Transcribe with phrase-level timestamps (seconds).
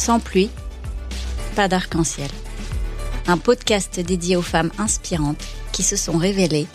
[0.00, 0.48] Sans pluie,
[1.56, 2.30] pas d'arc-en-ciel.
[3.26, 6.66] Un podcast dédié aux femmes inspirantes qui se sont révélées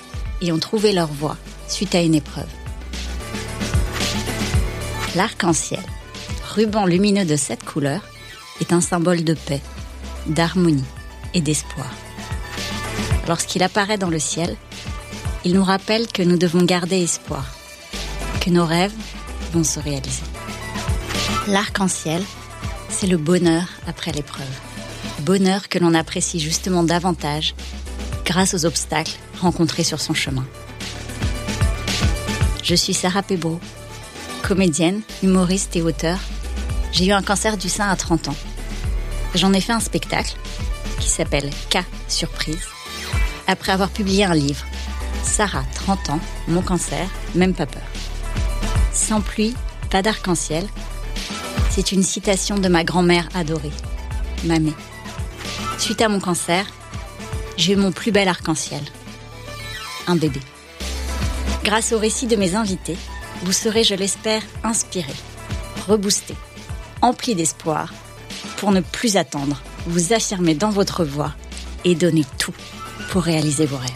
[0.42, 1.36] et ont trouvé leur voie
[1.68, 2.46] suite à une épreuve.
[5.16, 5.82] L'arc-en-ciel,
[6.54, 8.02] ruban lumineux de cette couleur,
[8.62, 9.62] est un symbole de paix,
[10.28, 10.86] d'harmonie
[11.34, 11.90] et d'espoir.
[13.28, 14.56] Lorsqu'il apparaît dans le ciel,
[15.46, 17.56] il nous rappelle que nous devons garder espoir,
[18.40, 18.94] que nos rêves
[19.52, 20.22] vont se réaliser.
[21.48, 22.22] L'arc-en-ciel,
[22.90, 24.46] c'est le bonheur après l'épreuve.
[25.22, 27.56] Bonheur que l'on apprécie justement davantage
[28.26, 30.46] grâce aux obstacles rencontrés sur son chemin.
[32.64, 33.60] Je suis Sarah Pebro,
[34.42, 36.18] comédienne, humoriste et auteur.
[36.92, 38.36] J'ai eu un cancer du sein à 30 ans.
[39.36, 40.36] J'en ai fait un spectacle
[41.00, 42.68] qui s'appelle K Surprise
[43.48, 44.66] après avoir publié un livre,
[45.24, 47.84] Sarah, 30 ans, mon cancer, même pas peur.
[48.92, 49.56] Sans pluie,
[49.90, 50.66] pas d'arc-en-ciel.
[51.76, 53.74] C'est une citation de ma grand-mère adorée,
[54.46, 54.72] Mamé.
[55.78, 56.66] Suite à mon cancer,
[57.58, 58.82] j'ai eu mon plus bel arc-en-ciel.
[60.08, 60.40] Un bébé.
[61.66, 62.96] Grâce au récit de mes invités,
[63.44, 65.12] vous serez, je l'espère, inspiré,
[65.86, 66.34] reboosté,
[67.02, 67.94] empli d'espoir
[68.56, 71.34] pour ne plus attendre, vous affirmer dans votre voix
[71.84, 72.56] et donner tout
[73.10, 73.92] pour réaliser vos rêves.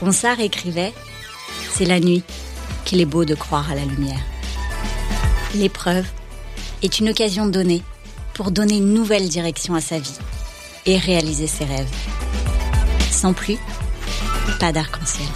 [0.00, 0.94] Ronsard écrivait
[1.70, 2.22] C'est la nuit
[2.86, 4.22] qu'il est beau de croire à la lumière.
[5.54, 6.06] L'épreuve
[6.82, 7.82] est une occasion donnée
[8.34, 10.18] pour donner une nouvelle direction à sa vie
[10.84, 11.90] et réaliser ses rêves.
[13.10, 13.58] Sans pluie,
[14.60, 15.26] pas d'arc-en-ciel.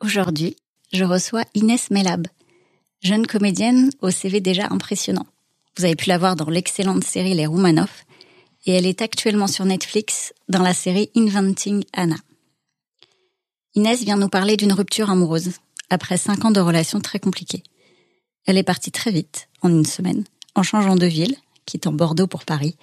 [0.00, 0.56] Aujourd'hui,
[0.92, 2.26] je reçois Inès Melab,
[3.02, 5.26] jeune comédienne au CV déjà impressionnant.
[5.76, 8.04] Vous avez pu la voir dans l'excellente série Les Roumanoff
[8.64, 12.16] et elle est actuellement sur Netflix dans la série Inventing Anna.
[13.74, 15.52] Inès vient nous parler d'une rupture amoureuse
[15.90, 17.62] après cinq ans de relations très compliquées.
[18.46, 20.24] Elle est partie très vite, en une semaine,
[20.54, 21.36] en changeant de ville,
[21.66, 22.76] quittant Bordeaux pour Paris,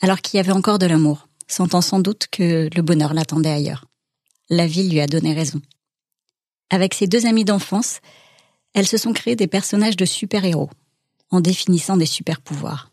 [0.00, 3.86] alors qu'il y avait encore de l'amour, sentant sans doute que le bonheur l'attendait ailleurs.
[4.50, 5.60] La ville lui a donné raison.
[6.70, 8.00] Avec ses deux amis d'enfance,
[8.74, 10.70] elles se sont créées des personnages de super-héros,
[11.30, 12.90] en définissant des super-pouvoirs.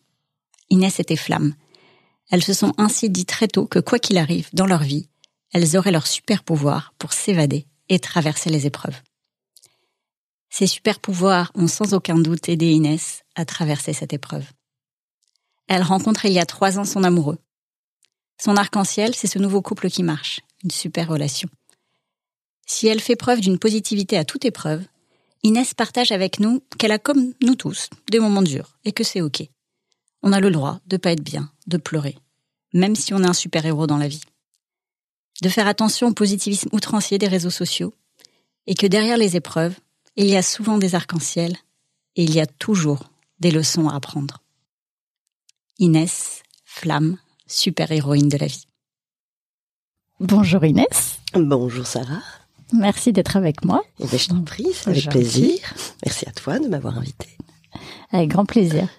[0.69, 1.53] Inès était flamme.
[2.31, 5.09] Elles se sont ainsi dit très tôt que quoi qu'il arrive dans leur vie,
[5.53, 8.99] elles auraient leur super-pouvoir pour s'évader et traverser les épreuves.
[10.49, 14.45] Ces super-pouvoirs ont sans aucun doute aidé Inès à traverser cette épreuve.
[15.67, 17.39] Elle rencontre il y a trois ans son amoureux.
[18.41, 21.49] Son arc-en-ciel, c'est ce nouveau couple qui marche, une super relation.
[22.65, 24.83] Si elle fait preuve d'une positivité à toute épreuve,
[25.43, 29.21] Inès partage avec nous qu'elle a comme nous tous des moments durs et que c'est
[29.21, 29.43] ok.
[30.25, 32.17] On a le droit de pas être bien, de pleurer,
[32.73, 34.23] même si on est un super-héros dans la vie.
[35.43, 37.93] De faire attention au positivisme outrancier des réseaux sociaux
[38.65, 39.75] et que derrière les épreuves,
[40.15, 41.55] il y a souvent des arcs-en-ciel
[42.15, 44.41] et il y a toujours des leçons à apprendre.
[45.77, 48.65] Inès, flamme, super-héroïne de la vie.
[50.19, 51.19] Bonjour Inès.
[51.35, 52.23] Bonjour Sarah.
[52.73, 53.83] Merci d'être avec moi.
[53.99, 55.59] Eh ben, je t'en prie, c'est avec plaisir.
[56.03, 57.27] Merci à toi de m'avoir invité.
[58.11, 58.89] Avec grand plaisir.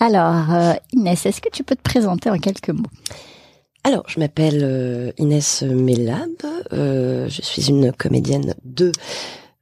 [0.00, 2.84] Alors, euh, Inès, est-ce que tu peux te présenter en quelques mots?
[3.84, 6.30] Alors, je m'appelle euh, Inès Mellab.
[6.72, 8.92] Euh, je suis une comédienne de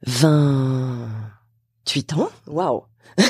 [0.05, 2.29] 28 ans.
[2.47, 2.83] Waouh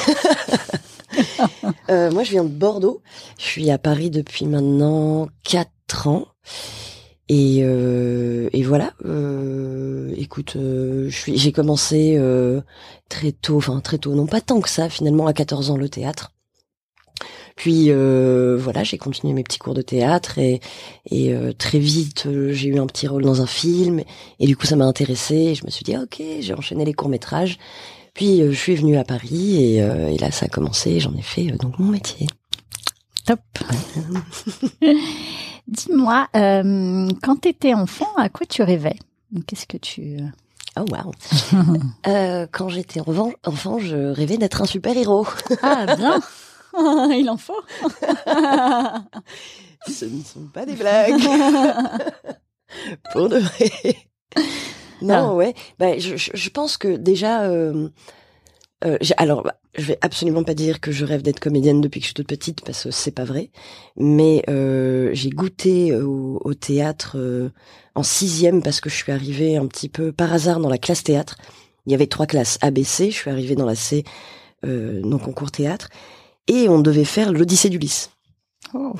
[1.89, 3.01] Moi, je viens de Bordeaux.
[3.37, 6.25] Je suis à Paris depuis maintenant 4 ans.
[7.29, 8.93] Et, euh, et voilà.
[9.05, 12.61] Euh, écoute, euh, j'ai commencé euh,
[13.09, 15.89] très tôt, enfin très tôt, non pas tant que ça, finalement à 14 ans le
[15.89, 16.31] théâtre.
[17.57, 20.61] Puis euh, voilà, j'ai continué mes petits cours de théâtre et,
[21.11, 24.01] et très vite j'ai eu un petit rôle dans un film
[24.39, 25.53] et du coup ça m'a intéressé.
[25.55, 27.57] Je me suis dit ok, j'ai enchaîné les courts métrages.
[28.13, 31.01] Puis je suis venue à Paris et, et là ça a commencé.
[31.01, 32.27] J'en ai fait donc mon métier.
[33.27, 33.41] Top.
[35.67, 38.95] Dis-moi, euh, quand tu étais enfant, à quoi tu rêvais?
[39.45, 40.15] Qu'est-ce que tu...
[40.15, 41.11] Euh, oh wow.
[42.07, 45.27] euh, quand j'étais enfant, je rêvais d'être un super-héros.
[45.61, 46.21] ah bien,
[47.11, 47.61] il en faut.
[49.87, 51.13] Ce ne sont pas des blagues.
[53.13, 53.95] Pour de vrai.
[55.01, 55.33] Non, ah.
[55.33, 55.53] ouais.
[55.79, 57.89] Bah, je, je, pense que déjà, euh,
[58.85, 62.05] euh, alors, bah, je vais absolument pas dire que je rêve d'être comédienne depuis que
[62.05, 63.51] je suis toute petite parce que c'est pas vrai.
[63.95, 67.17] Mais euh, j'ai goûté au, au théâtre
[67.95, 71.03] en sixième parce que je suis arrivée un petit peu par hasard dans la classe
[71.03, 71.35] théâtre.
[71.85, 73.11] Il y avait trois classes ABC.
[73.11, 74.03] Je suis arrivée dans la C,
[74.63, 75.89] non concours théâtre,
[76.47, 78.09] et on devait faire l'Odyssée d'Ulysse.
[78.73, 78.93] Oh.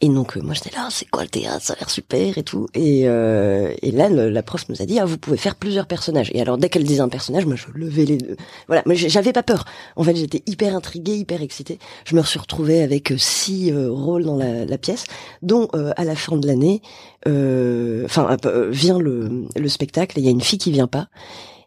[0.00, 1.64] Et donc moi j'étais là, c'est quoi le théâtre?
[1.64, 2.68] Ça a l'air super et tout.
[2.72, 6.30] Et, et là la prof nous a dit ah vous pouvez faire plusieurs personnages.
[6.34, 8.36] Et alors dès qu'elle disait un personnage, moi je levais les deux.
[8.68, 9.64] Voilà, mais j'avais pas peur.
[9.96, 11.80] En fait j'étais hyper intriguée, hyper excitée.
[12.04, 15.02] Je me suis retrouvée avec six rôles dans la, la pièce,
[15.42, 15.66] dont
[15.96, 16.80] à la fin de l'année,
[17.26, 18.36] enfin
[18.70, 20.16] vient le, le spectacle.
[20.20, 21.08] Il y a une fille qui vient pas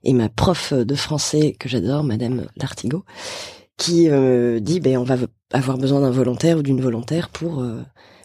[0.06, 3.04] et ma prof de français que j'adore, Madame Lartigot,
[3.82, 5.18] qui euh, dit ben on va
[5.52, 7.82] avoir besoin d'un volontaire ou d'une volontaire pour euh,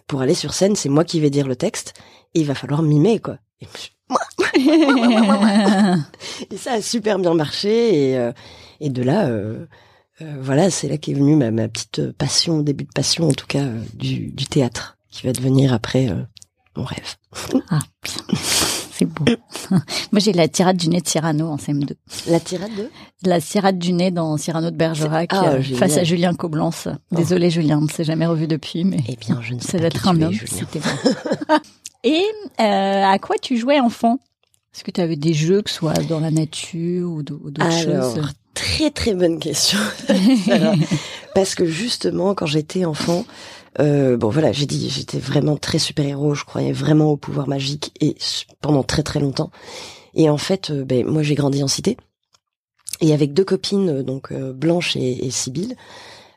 [0.06, 0.76] pour aller sur scène.
[0.76, 1.94] C'est moi qui vais dire le texte
[2.34, 3.38] et il va falloir mimer quoi.
[3.62, 3.66] Et,
[6.50, 8.32] et ça a super bien marché et, euh,
[8.80, 9.30] et de là
[10.38, 13.64] voilà c'est là qu'est venue ma, ma petite passion début de passion en tout cas
[13.94, 16.08] du, du théâtre qui va devenir après
[16.76, 17.16] mon rêve.
[17.70, 17.80] Ah,
[18.96, 19.24] c'est beau.
[19.70, 21.90] Moi, j'ai la tirade du nez de Cyrano en CM2.
[22.28, 22.90] La tirade de?
[23.24, 26.88] La tirade du nez dans Cyrano de Bergerac ah, euh, face à Julien Coblence.
[27.12, 28.98] Désolé, Julien, on ne s'est jamais revu depuis, mais.
[29.08, 29.84] Eh bien, je ne sais pas.
[29.84, 30.34] d'être un homme.
[30.46, 30.80] C'était
[32.04, 32.22] Et
[32.60, 34.18] euh, à quoi tu jouais enfant?
[34.74, 38.20] Est-ce que tu avais des jeux, que ce soit dans la nature ou d'autres choses?
[38.54, 39.78] Très très bonne question.
[41.34, 43.24] Parce que justement, quand j'étais enfant,
[43.80, 47.48] euh, bon voilà, j'ai dit j'étais vraiment très super héros, je croyais vraiment au pouvoir
[47.48, 48.16] magique et
[48.60, 49.50] pendant très très longtemps.
[50.14, 51.96] Et en fait, euh, ben moi j'ai grandi en cité
[53.00, 55.30] et avec deux copines euh, donc Blanche et, et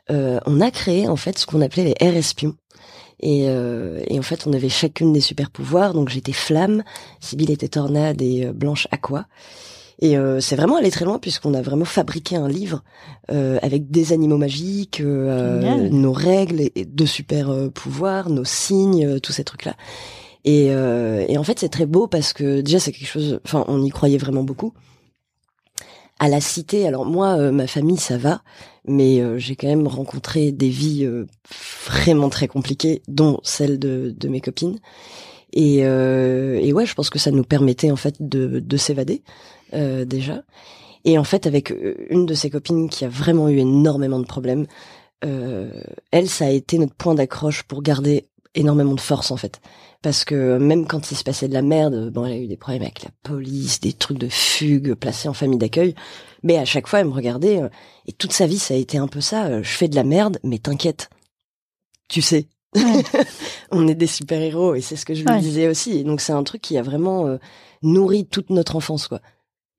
[0.08, 2.56] on a créé en fait ce qu'on appelait les air espions.
[3.22, 5.92] Et, et, en fait, on avait chacune des super pouvoirs.
[5.92, 6.82] Donc j'étais flamme,
[7.20, 9.26] Sibylle était tornade et Blanche aqua.
[10.00, 12.82] Et euh, c'est vraiment allé très loin puisqu'on a vraiment fabriqué un livre
[13.30, 19.44] euh, avec des animaux magiques, euh, nos règles de super pouvoirs, nos signes, tous ces
[19.44, 19.76] trucs-là.
[20.46, 23.40] Et, et en fait, c'est très beau parce que déjà, c'est quelque chose.
[23.44, 24.72] Enfin, on y croyait vraiment beaucoup.
[26.18, 28.42] À la cité, alors moi, ma famille, ça va,
[28.86, 31.06] mais j'ai quand même rencontré des vies
[31.84, 34.78] vraiment très compliquées, dont celle de, de mes copines.
[35.52, 39.22] Et, et ouais, je pense que ça nous permettait en fait de, de s'évader.
[39.74, 40.42] Euh, déjà.
[41.04, 44.26] Et en fait, avec euh, une de ses copines qui a vraiment eu énormément de
[44.26, 44.66] problèmes,
[45.24, 45.70] euh,
[46.10, 49.60] elle, ça a été notre point d'accroche pour garder énormément de force en fait.
[50.02, 52.56] Parce que même quand il se passait de la merde, bon, elle a eu des
[52.56, 55.94] problèmes avec la police, des trucs de fugue, placés en famille d'accueil.
[56.42, 57.60] Mais à chaque fois, elle me regardait,
[58.06, 59.62] et toute sa vie, ça a été un peu ça.
[59.62, 61.10] je fais de la merde, mais t'inquiète,
[62.08, 62.48] tu sais.
[63.70, 65.98] on est des super héros, et c'est ce que je lui disais aussi.
[65.98, 67.38] Et donc c'est un truc qui a vraiment
[67.82, 69.20] nourri toute notre enfance, quoi.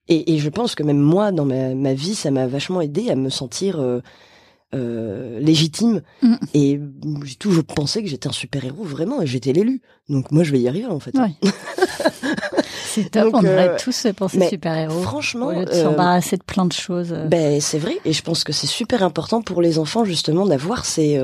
[0.08, 3.10] Et, et, je pense que même moi, dans ma, ma vie, ça m'a vachement aidé
[3.10, 4.02] à me sentir euh,
[4.74, 6.02] euh, légitime.
[6.22, 6.36] Mm.
[6.54, 6.80] Et
[7.24, 9.82] j'ai toujours pensé que j'étais un super héros, vraiment, et j'étais l'élu.
[10.10, 11.16] Donc moi, je vais y arriver, en fait.
[11.18, 11.34] Ouais.
[12.86, 15.02] c'est top, on devrait euh, tous penser super héros.
[15.02, 17.16] Franchement, au lieu de s'embarrasser de plein de choses.
[17.28, 20.86] Ben c'est vrai, et je pense que c'est super important pour les enfants justement d'avoir
[20.86, 21.20] ces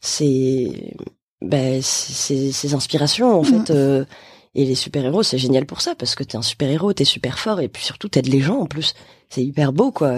[0.00, 0.94] ces
[1.40, 3.66] ben ces, ces inspirations en mm.
[3.66, 4.06] fait
[4.54, 7.60] et les super-héros, c'est génial pour ça, parce que t'es un super-héros, t'es super fort,
[7.60, 8.94] et puis surtout t'aides les gens en plus.
[9.28, 10.12] C'est hyper beau, quoi.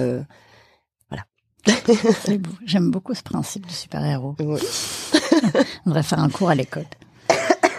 [1.08, 1.24] Voilà.
[2.24, 2.50] c'est beau.
[2.66, 4.36] J'aime beaucoup ce principe du super-héros.
[4.40, 6.86] On devrait faire un cours à l'école.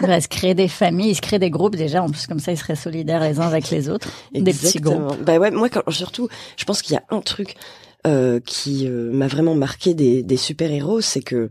[0.00, 2.02] On devrait se créer des familles, se créer des groupes déjà.
[2.02, 4.08] En plus, comme ça, ils seraient solidaires les uns avec les autres.
[4.32, 5.22] Des petits groupes.
[5.22, 7.56] Bah ouais, moi, quand, surtout, je pense qu'il y a un truc
[8.06, 11.50] euh, qui euh, m'a vraiment marqué des, des super-héros, c'est que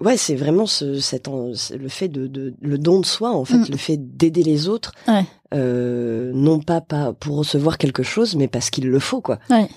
[0.00, 3.58] ouais, c'est vraiment ce, cet, le fait de, de, le don de soi, en fait,
[3.58, 3.66] mm.
[3.70, 4.92] le fait d'aider les autres,
[5.54, 9.38] euh, non pas, pas pour recevoir quelque chose, mais parce qu'il le faut, quoi.
[9.50, 9.68] Ouais.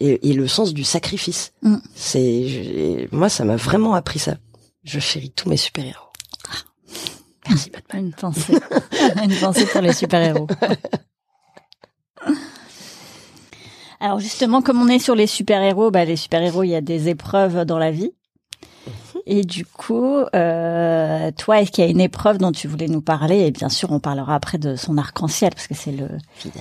[0.00, 1.52] Et, et, le sens du sacrifice.
[1.62, 1.76] Mm.
[1.94, 4.36] C'est, moi, ça m'a vraiment appris ça.
[4.84, 6.08] Je chéris tous mes super héros.
[6.48, 6.56] Ah.
[7.48, 8.06] Merci Batman.
[8.06, 8.54] Une pensée,
[9.22, 10.46] une pensée pour les super héros.
[14.00, 16.74] Alors justement, comme on est sur les super héros, bah les super héros, il y
[16.74, 18.12] a des épreuves dans la vie.
[19.26, 23.00] Et du coup, euh, toi, est-ce qu'il y a une épreuve dont tu voulais nous
[23.00, 23.40] parler?
[23.46, 26.08] Et bien sûr, on parlera après de son arc-en-ciel parce que c'est le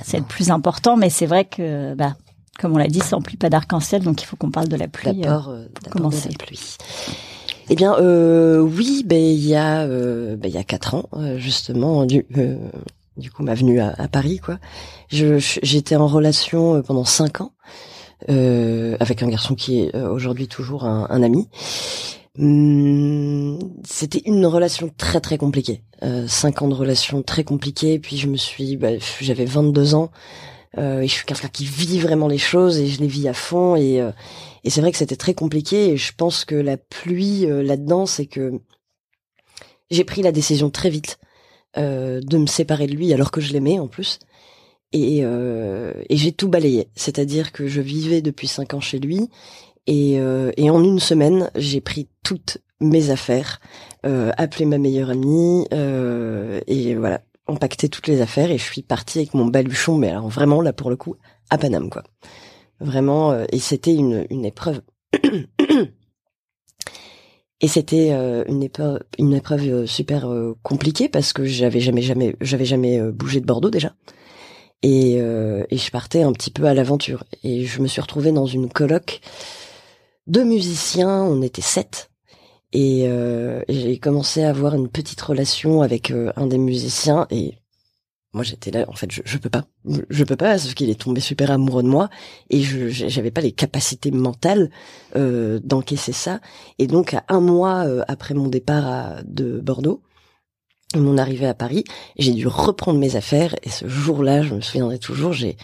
[0.03, 0.95] c'est le plus important.
[0.97, 2.15] Mais c'est vrai que, bah,
[2.59, 4.87] comme on l'a dit, ça n'emplit pas d'arc-en-ciel, donc il faut qu'on parle de la
[4.87, 5.21] pluie.
[5.21, 6.29] D'abord, euh, commencer.
[6.29, 6.77] De la pluie.
[7.69, 11.37] Eh bien, euh, oui, ben il y a ben, il y a quatre ans euh,
[11.37, 12.25] justement du
[13.17, 14.59] du coup ma venue à, à Paris quoi.
[15.09, 17.53] Je j'étais en relation pendant cinq ans.
[18.29, 21.49] Euh, avec un garçon qui est aujourd'hui toujours un, un ami.
[22.39, 25.83] Hum, c'était une relation très très compliquée.
[26.03, 28.00] Euh, cinq ans de relation très compliquée.
[28.00, 30.11] Puis je me suis, bah, j'avais 22 ans.
[30.77, 33.33] Euh, et je suis quelqu'un qui vit vraiment les choses et je les vis à
[33.33, 33.75] fond.
[33.75, 34.11] Et, euh,
[34.63, 35.89] et c'est vrai que c'était très compliqué.
[35.91, 38.53] Et je pense que la pluie euh, là-dedans, c'est que
[39.89, 41.19] j'ai pris la décision très vite
[41.77, 44.19] euh, de me séparer de lui alors que je l'aimais en plus.
[44.93, 46.89] Et, et j'ai tout balayé.
[46.95, 49.29] C'est-à-dire que je vivais depuis cinq ans chez lui
[49.88, 53.59] et, euh, et en une semaine, j'ai pris toute mes affaires,
[54.05, 58.81] euh, appeler ma meilleure amie euh, et voilà, empaqueter toutes les affaires et je suis
[58.81, 61.15] partie avec mon baluchon, mais alors vraiment là pour le coup
[61.50, 62.03] à Paname quoi.
[62.79, 64.81] Vraiment euh, et c'était une, une épreuve.
[67.63, 70.27] Et c'était euh, une épreuve, une épreuve euh, super
[70.63, 73.93] compliquée parce que j'avais jamais, jamais, j'avais jamais bougé de Bordeaux déjà.
[74.81, 77.23] Et, et je partais un petit peu à l'aventure.
[77.43, 79.21] Et je me suis retrouvée dans une coloc
[80.27, 81.23] de musiciens.
[81.23, 82.09] On était sept.
[82.73, 87.27] Et, et j'ai commencé à avoir une petite relation avec un des musiciens.
[87.29, 87.55] Et
[88.33, 89.65] moi j'étais là en fait je, je peux pas
[90.09, 92.09] je peux pas parce qu'il est tombé super amoureux de moi
[92.49, 94.69] et je j'avais pas les capacités mentales
[95.15, 96.39] euh, d'encaisser ça
[96.79, 100.01] et donc à un mois euh, après mon départ à, de Bordeaux
[100.95, 101.83] mon arrivée à Paris
[102.17, 105.57] j'ai dû reprendre mes affaires et ce jour-là je me souviendrai toujours j'ai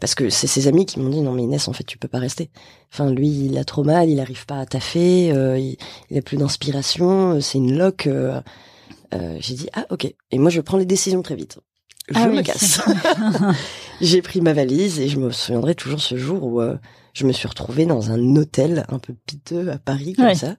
[0.00, 2.08] parce que c'est ses amis qui m'ont dit non mais Inès en fait tu peux
[2.08, 2.50] pas rester
[2.92, 5.76] enfin lui il a trop mal il arrive pas à taffer euh, il,
[6.10, 8.40] il a plus d'inspiration c'est une loque euh,
[9.12, 11.58] j'ai dit ah ok et moi je prends les décisions très vite
[12.10, 12.80] je ah me casse.
[14.00, 16.76] j'ai pris ma valise et je me souviendrai toujours ce jour où euh,
[17.12, 20.56] je me suis retrouvée dans un hôtel un peu piteux à Paris comme ça.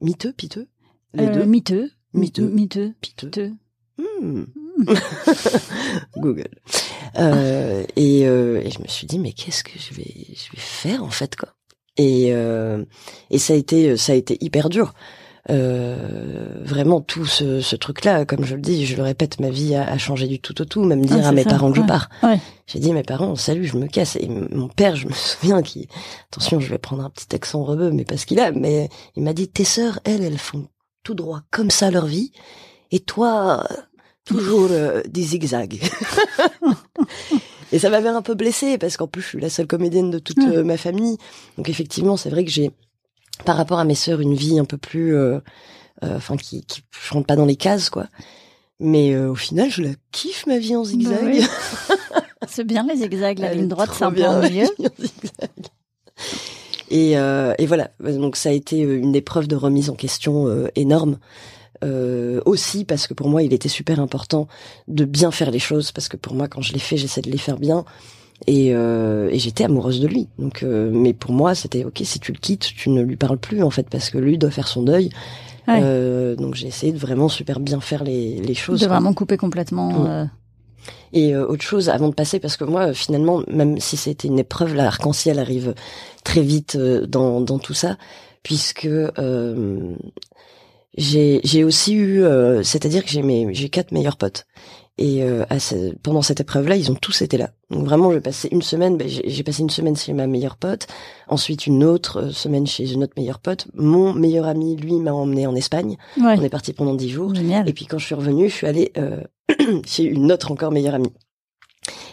[0.00, 0.68] Miteux, piteux,
[1.14, 1.44] les euh, deux?
[1.44, 3.52] Miteux, miteux, miteux, piteux.
[3.98, 4.44] Hmm.
[6.16, 6.48] Google.
[7.16, 10.58] Euh, et, euh, et, je me suis dit mais qu'est-ce que je vais je vais
[10.58, 11.50] faire en fait quoi?
[11.96, 12.84] Et euh,
[13.30, 14.94] et ça a été ça a été hyper dur
[15.50, 19.96] vraiment tout ce, ce truc-là, comme je le dis, je le répète, ma vie a,
[19.96, 20.84] changé du tout au tout.
[20.84, 22.10] Même dire à mes parents que je pars.
[22.66, 24.16] J'ai dit à mes parents, salut, je me casse.
[24.16, 25.88] Et mon père, je me souviens, qui,
[26.30, 29.32] attention, je vais prendre un petit accent rebeu, mais parce qu'il a, mais il m'a
[29.32, 30.68] dit, tes sœurs, elles, elles font
[31.02, 32.30] tout droit comme ça leur vie,
[32.90, 33.66] et toi,
[34.28, 35.80] toujours euh, des zigzags.
[37.72, 40.18] et ça m'avait un peu blessée parce qu'en plus je suis la seule comédienne de
[40.18, 41.16] toute euh, ma famille.
[41.56, 42.70] Donc effectivement, c'est vrai que j'ai
[43.44, 45.38] par rapport à mes sœurs une vie un peu plus euh,
[46.04, 48.06] euh, enfin qui qui je rentre pas dans les cases quoi.
[48.80, 51.42] Mais euh, au final je la kiffe ma vie en bah zigzag.
[52.48, 54.68] c'est bien les zigzags la ligne droite c'est un peu mieux.
[56.90, 57.90] et et voilà.
[58.00, 61.18] Donc ça a été une épreuve de remise en question énorme
[61.84, 64.48] euh, aussi parce que pour moi il était super important
[64.88, 67.30] de bien faire les choses parce que pour moi quand je les fais j'essaie de
[67.30, 67.84] les faire bien
[68.46, 70.28] et, euh, et j'étais amoureuse de lui.
[70.38, 72.00] Donc, euh, mais pour moi, c'était ok.
[72.04, 74.50] Si tu le quittes, tu ne lui parles plus en fait, parce que lui doit
[74.50, 75.10] faire son deuil.
[75.68, 78.80] Euh, donc j'ai essayé de vraiment super bien faire les, les choses.
[78.80, 79.90] De vraiment couper complètement.
[79.90, 80.06] Mm.
[80.06, 80.24] Euh.
[81.12, 84.74] Et autre chose avant de passer, parce que moi finalement, même si c'était une épreuve,
[84.74, 85.74] l'arc-en-ciel arrive
[86.24, 87.96] très vite dans, dans tout ça,
[88.42, 89.96] puisque j'ai
[90.98, 92.22] j'ai aussi eu,
[92.62, 94.46] c'est-à-dire que j'ai mes j'ai quatre meilleurs potes
[94.98, 95.44] et euh,
[96.02, 97.50] pendant cette épreuve-là, ils ont tous été là.
[97.70, 98.96] Donc vraiment, j'ai passé une semaine.
[98.96, 100.88] Ben, j'ai passé une semaine chez ma meilleure pote,
[101.28, 103.68] ensuite une autre euh, semaine chez une autre meilleure pote.
[103.74, 105.96] Mon meilleur ami, lui, m'a emmené en Espagne.
[106.40, 107.32] On est parti pendant dix jours.
[107.68, 109.22] Et puis quand je suis revenue, je suis allée euh,
[109.86, 111.12] chez une autre encore meilleure amie.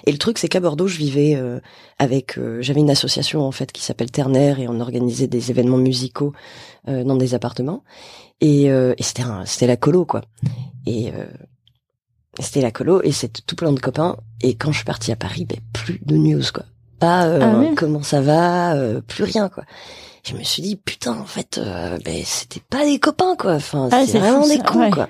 [0.06, 1.60] Et le truc, c'est qu'à Bordeaux, je vivais euh,
[2.00, 2.40] avec.
[2.60, 6.34] J'avais une association en fait qui s'appelle Ternaire et on organisait des événements musicaux
[6.88, 7.84] dans des appartements.
[8.42, 10.22] Et, et c'était c'était la colo quoi.
[10.86, 11.12] Et
[12.40, 14.18] c'était la colo et c'était tout plein de copains.
[14.42, 16.66] Et quand je suis partie à Paris, ben, plus de news, quoi.
[17.00, 19.64] Pas euh, ah comment ça va, euh, plus rien, quoi.
[20.24, 23.54] Je me suis dit, putain, en fait, euh, ben, c'était pas des copains, quoi.
[23.56, 25.10] Enfin, ah, c'est vraiment des cons, quoi.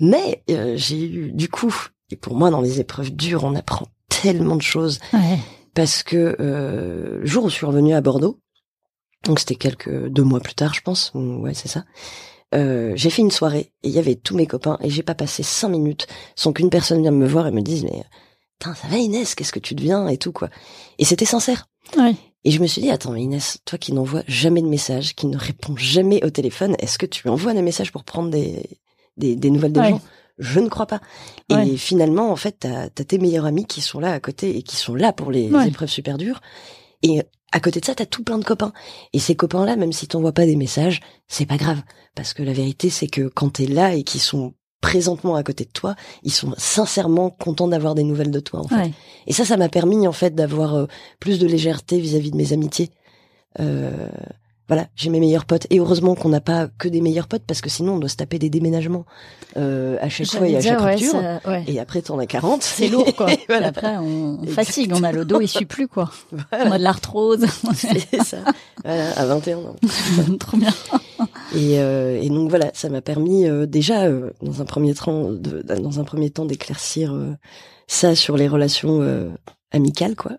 [0.00, 0.42] Mais
[0.76, 1.74] j'ai eu, du coup,
[2.10, 4.98] et pour moi, dans les épreuves dures, on apprend tellement de choses.
[5.74, 8.40] Parce que le jour où je suis revenue à Bordeaux,
[9.24, 11.10] donc c'était quelques deux mois plus tard, je pense.
[11.14, 11.84] Ouais, c'est ça.
[12.54, 15.16] Euh, j'ai fait une soirée et il y avait tous mes copains et j'ai pas
[15.16, 16.06] passé cinq minutes
[16.36, 18.04] sans qu'une personne vienne me voir et me dise mais
[18.60, 20.50] putain ça va Inès qu'est-ce que tu deviens et tout quoi
[20.98, 21.66] et c'était sincère
[22.44, 25.36] et je me suis dit attends Inès toi qui n'envoies jamais de messages qui ne
[25.36, 28.78] réponds jamais au téléphone est-ce que tu envoies des messages pour prendre des
[29.16, 30.00] des, des nouvelles des gens?
[30.38, 31.00] Je ne crois pas.
[31.50, 34.62] Et finalement, en fait, t'as as tes meilleurs amis qui sont là à côté et
[34.62, 36.40] qui sont là pour les épreuves super dures.
[37.02, 37.22] Et
[37.52, 38.72] à côté de ça, t'as tout plein de copains.
[39.12, 41.80] Et ces copains-là, même si t'envoies pas des messages, c'est pas grave.
[42.16, 45.64] Parce que la vérité, c'est que quand t'es là et qu'ils sont présentement à côté
[45.64, 48.90] de toi, ils sont sincèrement contents d'avoir des nouvelles de toi, en fait.
[49.26, 50.86] Et ça, ça m'a permis, en fait, d'avoir euh,
[51.20, 52.90] plus de légèreté vis-à-vis de mes amitiés.
[53.60, 54.08] Euh,
[54.68, 55.66] voilà, j'ai mes meilleurs potes.
[55.70, 58.16] Et heureusement qu'on n'a pas que des meilleurs potes parce que sinon on doit se
[58.16, 59.04] taper des déménagements
[59.56, 61.22] euh, à chaque fois et à chaque rupture.
[61.66, 62.62] Et après t'en as 40.
[62.62, 63.32] C'est lourd quoi.
[63.48, 66.10] et après on, fatigue, on a le dos, il suit plus quoi.
[66.52, 67.44] On a de l'arthrose.
[67.74, 68.38] C'est ça.
[68.84, 69.76] Voilà, à 21 ans.
[70.38, 70.72] Trop bien.
[71.54, 75.30] Et, euh, et donc voilà, ça m'a permis euh, déjà euh, dans un premier temps,
[75.30, 77.34] de, dans un premier temps d'éclaircir euh,
[77.86, 79.02] ça sur les relations
[79.70, 80.32] amicales quoi.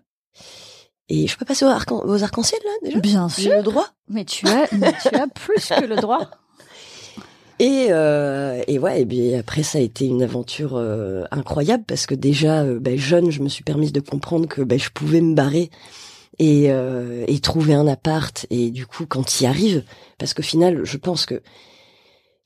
[1.08, 3.00] Et je peux passer aux, arc en ciel là déjà?
[3.00, 3.56] Bien sûr.
[3.56, 3.86] le droit?
[4.08, 6.30] Mais tu as, mais tu as plus que le droit.
[7.58, 12.04] Et, euh, et ouais, et bien après ça a été une aventure euh, incroyable parce
[12.04, 15.22] que déjà euh, ben, jeune, je me suis permise de comprendre que ben, je pouvais
[15.22, 15.70] me barrer
[16.38, 18.46] et, euh, et trouver un appart.
[18.50, 19.84] Et du coup, quand il arrive,
[20.18, 21.40] parce qu'au final, je pense que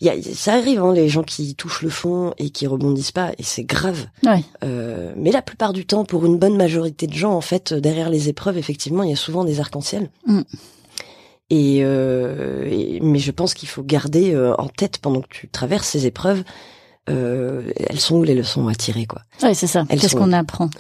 [0.07, 3.33] y a, ça arrive, hein, les gens qui touchent le fond et qui rebondissent pas,
[3.39, 4.07] et c'est grave.
[4.25, 4.43] Ouais.
[4.65, 8.09] Euh, mais la plupart du temps, pour une bonne majorité de gens, en fait, derrière
[8.11, 10.11] les épreuves, effectivement, il y a souvent des arcs-en-ciel.
[10.27, 10.41] Mm.
[11.51, 15.49] Et, euh, et- mais je pense qu'il faut garder euh, en tête pendant que tu
[15.49, 16.45] traverses ces épreuves,
[17.09, 19.23] euh, elles sont où les leçons à tirer, quoi.
[19.43, 19.85] Ouais, c'est ça.
[19.89, 20.71] Qu'est-ce qu'on apprend?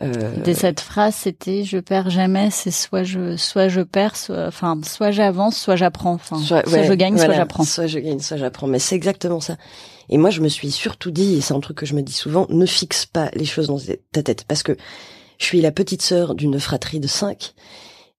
[0.00, 4.46] Euh, De cette phrase, c'était je perds jamais, c'est soit je soit je perds, soit
[4.46, 6.12] enfin soit j'avance, soit j'apprends.
[6.12, 7.64] Enfin, soit, ouais, je gagne, voilà, soit j'apprends.
[7.64, 8.68] Soit je gagne, soit j'apprends.
[8.68, 9.56] Mais c'est exactement ça.
[10.08, 12.12] Et moi, je me suis surtout dit, et c'est un truc que je me dis
[12.12, 13.78] souvent, ne fixe pas les choses dans
[14.12, 14.76] ta tête, parce que
[15.38, 17.54] je suis la petite sœur d'une fratrie de cinq.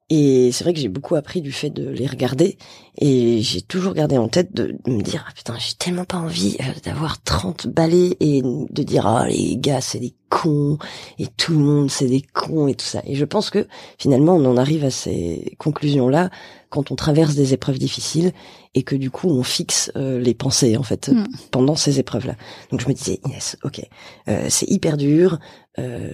[0.09, 2.57] Et c'est vrai que j'ai beaucoup appris du fait de les regarder.
[2.99, 6.17] Et j'ai toujours gardé en tête de, de me dire, ah, putain, j'ai tellement pas
[6.17, 10.77] envie euh, d'avoir 30 balais et de dire, ah, les gars, c'est des cons.
[11.17, 13.01] Et tout le monde, c'est des cons et tout ça.
[13.05, 16.29] Et je pense que finalement, on en arrive à ces conclusions-là
[16.69, 18.31] quand on traverse des épreuves difficiles
[18.75, 21.25] et que du coup, on fixe euh, les pensées, en fait, Mm.
[21.51, 22.35] pendant ces épreuves-là.
[22.71, 23.81] Donc je me disais, Inès, ok,
[24.27, 25.39] euh, c'est hyper dur.
[25.79, 26.09] Euh,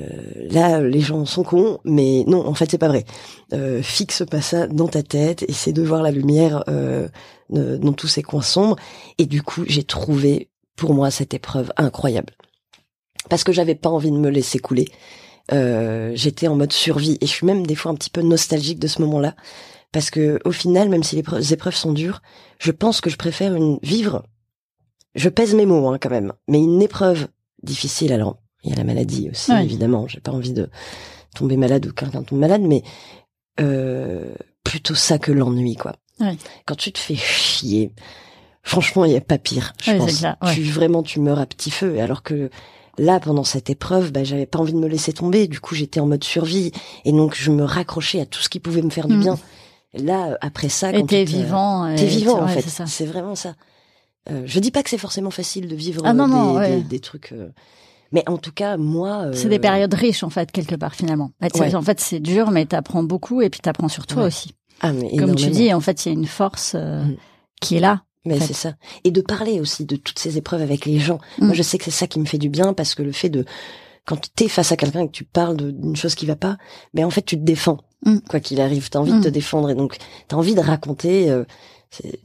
[0.52, 3.04] là, les gens sont cons, mais non, en fait, c'est pas vrai.
[3.54, 7.08] Euh, fixe pas ça dans ta tête, essaie de voir la lumière euh,
[7.78, 8.76] dans tous ces coins sombres.
[9.18, 12.34] Et du coup, j'ai trouvé pour moi cette épreuve incroyable
[13.30, 14.88] parce que j'avais pas envie de me laisser couler.
[15.52, 18.80] Euh, J'étais en mode survie et je suis même des fois un petit peu nostalgique
[18.80, 19.36] de ce moment-là
[19.92, 22.22] parce que au final, même si les preu- les épreuves sont dures,
[22.60, 24.24] je pense que je préfère une vivre.
[25.14, 27.28] Je pèse mes mots hein, quand même, mais une épreuve
[27.64, 28.12] difficile.
[28.12, 29.64] Alors, il y a la maladie aussi, Ouais.
[29.64, 30.08] évidemment.
[30.08, 30.70] J'ai pas envie de
[31.36, 32.84] tomber malade ou que quelqu'un tombe malade, mais
[33.62, 35.96] euh, plutôt ça que l'ennui, quoi.
[36.20, 36.38] Ouais.
[36.66, 37.92] Quand tu te fais chier,
[38.64, 39.74] franchement, il y a pas pire.
[39.84, 40.18] Je Ouais, pense.
[40.20, 40.54] clair, ouais.
[40.54, 42.00] Tu vraiment, tu meurs à petit feu.
[42.00, 42.50] Alors que
[42.98, 45.48] là, pendant cette épreuve, bah, j'avais pas envie de me laisser tomber.
[45.48, 46.72] Du coup, j'étais en mode survie,
[47.04, 49.20] et donc je me raccrochais à tout ce qui pouvait me faire du Mm.
[49.22, 49.40] bien.
[49.94, 51.88] Là, après ça, quand t'es tu te- vivant.
[51.88, 52.66] et T'es vivant en fait.
[52.86, 53.56] c'est vraiment ça.
[54.30, 56.78] Euh, je dis pas que c'est forcément facile de vivre Ah non, euh, non, des,
[56.78, 57.50] des, des trucs, euh,
[58.12, 59.28] mais en tout cas moi.
[59.34, 61.32] C'est euh, des périodes riches en fait quelque part finalement.
[61.40, 61.76] Bah, Ouais.
[61.76, 64.28] En fait, c'est dur, mais t'apprends beaucoup et puis t'apprends sur toi Ouais.
[64.28, 64.54] aussi.
[64.82, 67.16] Ah mais Comme tu dis, en fait, il y a une force euh, Mm.
[67.62, 68.04] qui est là.
[68.26, 68.48] Mais en fait.
[68.48, 68.74] c'est ça.
[69.04, 71.20] Et de parler aussi de toutes ces épreuves avec les gens.
[71.40, 71.46] Mm.
[71.46, 73.30] Moi, je sais que c'est ça qui me fait du bien parce que le fait
[73.30, 73.46] de,
[74.06, 76.58] quand tu es face à quelqu'un et que tu parles d'une chose qui va pas,
[76.94, 77.78] ben en fait, tu te défends.
[78.06, 78.18] Mm.
[78.30, 79.20] Quoi qu'il arrive, t'as envie Mm.
[79.20, 81.30] de te défendre et donc t'as envie de raconter.
[81.30, 81.44] euh,
[81.92, 82.20] c'est-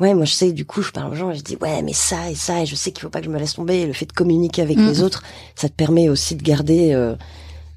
[0.00, 0.52] ouais, moi je sais.
[0.52, 2.66] Du coup, je parle aux gens et je dis ouais, mais ça et ça et
[2.66, 3.80] je sais qu'il faut pas que je me laisse tomber.
[3.80, 4.86] Et le fait de communiquer avec Mm.
[4.88, 5.22] les autres,
[5.56, 7.16] ça te permet aussi de garder, euh,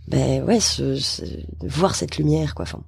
[0.07, 2.63] ben ouais, ce, ce- de voir cette lumière, quoi.
[2.63, 2.81] Enfin,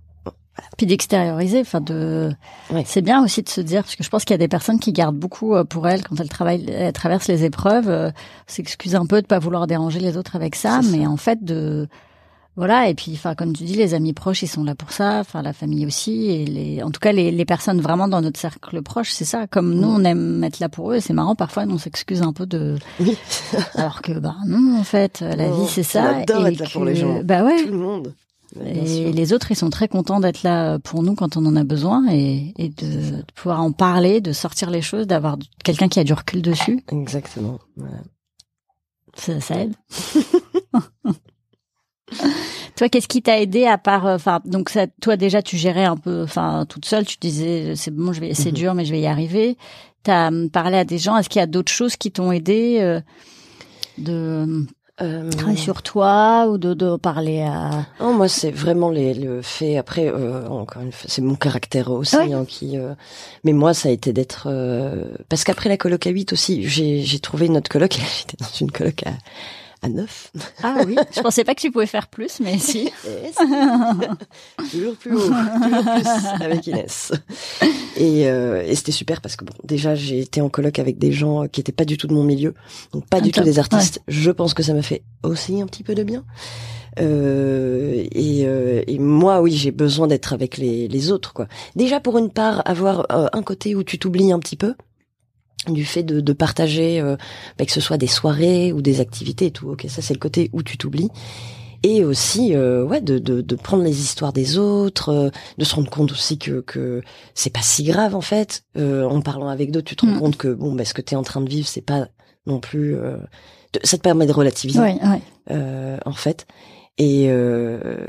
[0.77, 2.31] Puis d'extérioriser, enfin de,
[2.71, 2.83] Ouais.
[2.85, 4.79] c'est bien aussi de se dire parce que je pense qu'il y a des personnes
[4.79, 8.11] qui gardent beaucoup euh, pour elles quand elles travaillent, elles traversent les épreuves, euh,
[8.47, 11.87] s'excusent un peu de pas vouloir déranger les autres avec ça, mais en fait de,
[12.55, 15.19] voilà et puis enfin comme tu dis, les amis proches ils sont là pour ça,
[15.19, 18.39] enfin la famille aussi et les, en tout cas les, les personnes vraiment dans notre
[18.39, 19.45] cercle proche, c'est ça.
[19.47, 22.45] Comme nous on aime être là pour eux, c'est marrant parfois on s'excuse un peu
[22.47, 23.15] de, oui,
[23.75, 26.19] alors que bah non en fait la vie c'est ça.
[26.19, 27.21] et être là pour que- les gens.
[27.23, 27.63] Bah ouais.
[27.63, 28.13] tout le monde.
[28.65, 31.63] Et les autres, ils sont très contents d'être là pour nous quand on en a
[31.63, 35.99] besoin et, et de, de pouvoir en parler, de sortir les choses, d'avoir quelqu'un qui
[35.99, 36.81] a du recul dessus.
[36.91, 37.59] Exactement.
[37.75, 37.97] Voilà.
[39.15, 39.73] Ça, ça aide.
[42.77, 45.85] toi, qu'est-ce qui t'a aidé à part, euh, enfin, donc ça, toi déjà, tu gérais
[45.85, 48.55] un peu, enfin, toute seule, tu disais, c'est bon, je vais, c'est Mhm.
[48.55, 49.57] dur, mais je vais y arriver.
[50.03, 51.17] T'as hum, parlé à des gens.
[51.17, 53.01] Est-ce qu'il y a d'autres choses qui t'ont aidé euh,
[53.97, 54.65] de
[54.99, 59.43] Euh, travailler sur toi ou de, de parler à Non, moi, c'est vraiment les, le
[59.43, 59.77] fait.
[59.77, 62.33] Après, euh, encore une fois, c'est mon caractère aussi Ouais.
[62.33, 62.77] hein, qui.
[62.79, 62.95] euh,
[63.43, 67.01] Mais moi, ça a été d'être euh, parce qu'après la coloc à 8 aussi, j'ai
[67.03, 67.91] j'ai trouvé une autre coloc.
[68.17, 69.11] J'étais dans une coloc à
[69.81, 70.31] à 9.
[70.63, 72.91] Ah oui, je pensais pas que tu pouvais faire plus, mais si.
[74.71, 76.07] toujours plus haut, toujours plus
[76.41, 77.11] avec Inès.
[77.95, 81.11] Et, euh, et c'était super parce que bon, déjà j'ai été en coloc avec des
[81.11, 82.53] gens qui étaient pas du tout de mon milieu,
[82.93, 84.01] donc pas Ah, du tout top, des artistes.
[84.07, 86.23] Je pense que ça m'a fait aussi un petit peu de bien.
[86.99, 91.47] Euh, et, euh, et moi, oui, j'ai besoin d'être avec les, les autres, quoi.
[91.75, 94.73] Déjà pour une part, avoir euh, un côté où tu t'oublies un petit peu
[95.67, 97.17] du fait de, de partager, euh,
[97.57, 99.69] bah, que ce soit des soirées ou des activités et tout.
[99.69, 101.09] Ok, ça c'est le côté où tu t'oublies.
[101.83, 105.75] Et aussi, euh, ouais, de, de, de prendre les histoires des autres, euh, de se
[105.75, 107.01] rendre compte aussi que que
[107.35, 108.63] c'est pas si grave en fait.
[108.77, 110.19] Euh, en parlant avec d'autres, tu te rends Mm.
[110.19, 112.07] compte que bon, bah, ce que tu es en train de vivre, c'est pas
[112.47, 112.95] non plus.
[112.95, 113.17] euh,
[113.73, 114.79] de- ça te permet de relativiser
[115.51, 116.47] euh, en fait.
[116.97, 118.07] Et euh,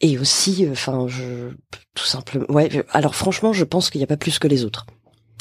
[0.00, 1.50] et aussi, enfin, je
[1.96, 2.46] tout simplement.
[2.50, 2.68] Ouais.
[2.92, 4.86] alors franchement, je pense qu'il n'y a pas plus que les autres.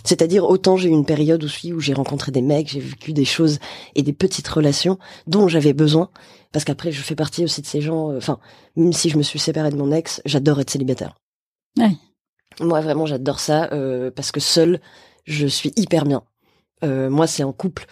[0.03, 3.25] C'est-à-dire autant j'ai eu une période aussi où j'ai rencontré des mecs, j'ai vécu des
[3.25, 3.59] choses
[3.95, 6.09] et des petites relations dont j'avais besoin
[6.53, 8.11] parce qu'après je fais partie aussi de ces gens.
[8.11, 8.39] euh, Enfin,
[8.75, 11.15] même si je me suis séparée de mon ex, j'adore être célibataire.
[11.77, 11.91] Ouais.
[12.61, 14.79] Moi vraiment j'adore ça euh, parce que seule
[15.25, 16.23] je suis hyper bien.
[16.83, 17.85] Euh, moi c'est en couple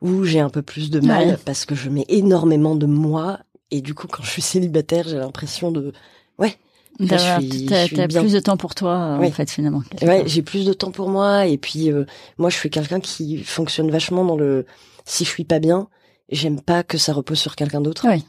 [0.00, 1.36] où j'ai un peu plus de mal Ouais.
[1.44, 5.16] parce que je mets énormément de moi et du coup quand je suis célibataire j'ai
[5.16, 5.92] l'impression de
[6.38, 6.56] ouais
[7.08, 7.38] T'as
[8.20, 9.28] plus de temps pour toi, Oui.
[9.28, 9.82] en fait, finalement.
[10.02, 12.04] Ouais, j'ai plus de temps pour moi et puis euh,
[12.38, 14.66] moi je suis quelqu'un qui fonctionne vachement dans le
[15.04, 15.88] si je suis pas bien,
[16.30, 18.06] j'aime pas que ça repose sur quelqu'un d'autre.
[18.08, 18.24] Oui.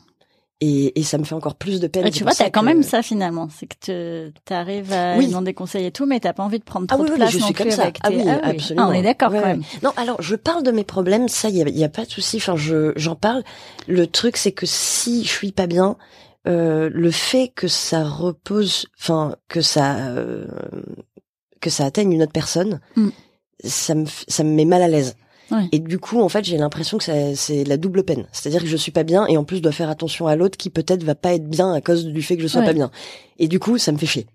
[0.61, 2.05] Et, et ça me fait encore plus de peine.
[2.05, 3.49] Ouais, tu vois, t'as quand que- même ça finalement.
[3.53, 5.27] C'est que tu arrives à Oui.
[5.27, 7.13] demander des conseils et tout, mais t'as pas envie de prendre Ah trop oui, de
[7.13, 7.83] oui, place je non suis plus comme ça.
[7.83, 8.87] avec Ah tes- oui, Ah absolument.
[8.87, 9.53] on est d'accord Ouais, quand ouais.
[9.55, 9.63] même.
[9.83, 12.09] Non, alors je parle de mes problèmes, ça il y a, y a pas de
[12.09, 12.37] souci.
[12.37, 13.43] Enfin, je j'en parle.
[13.87, 15.97] Le truc c'est que si je suis pas bien,
[16.47, 20.45] euh, le fait que ça repose, enfin que ça euh,
[21.61, 23.09] que ça atteigne une autre personne, Mm.
[23.63, 25.15] ça me ça me met mal à l'aise.
[25.51, 25.69] Ouais.
[25.71, 28.25] Et du coup, en fait, j'ai l'impression que ça- c'est la double peine.
[28.31, 30.57] C'est-à-dire que je suis pas bien et en plus je dois faire attention à l'autre
[30.57, 32.67] qui peut-être va pas être bien à cause du fait que je sois Ouais.
[32.67, 32.89] pas bien.
[33.37, 34.25] Et du coup, ça me fait chier.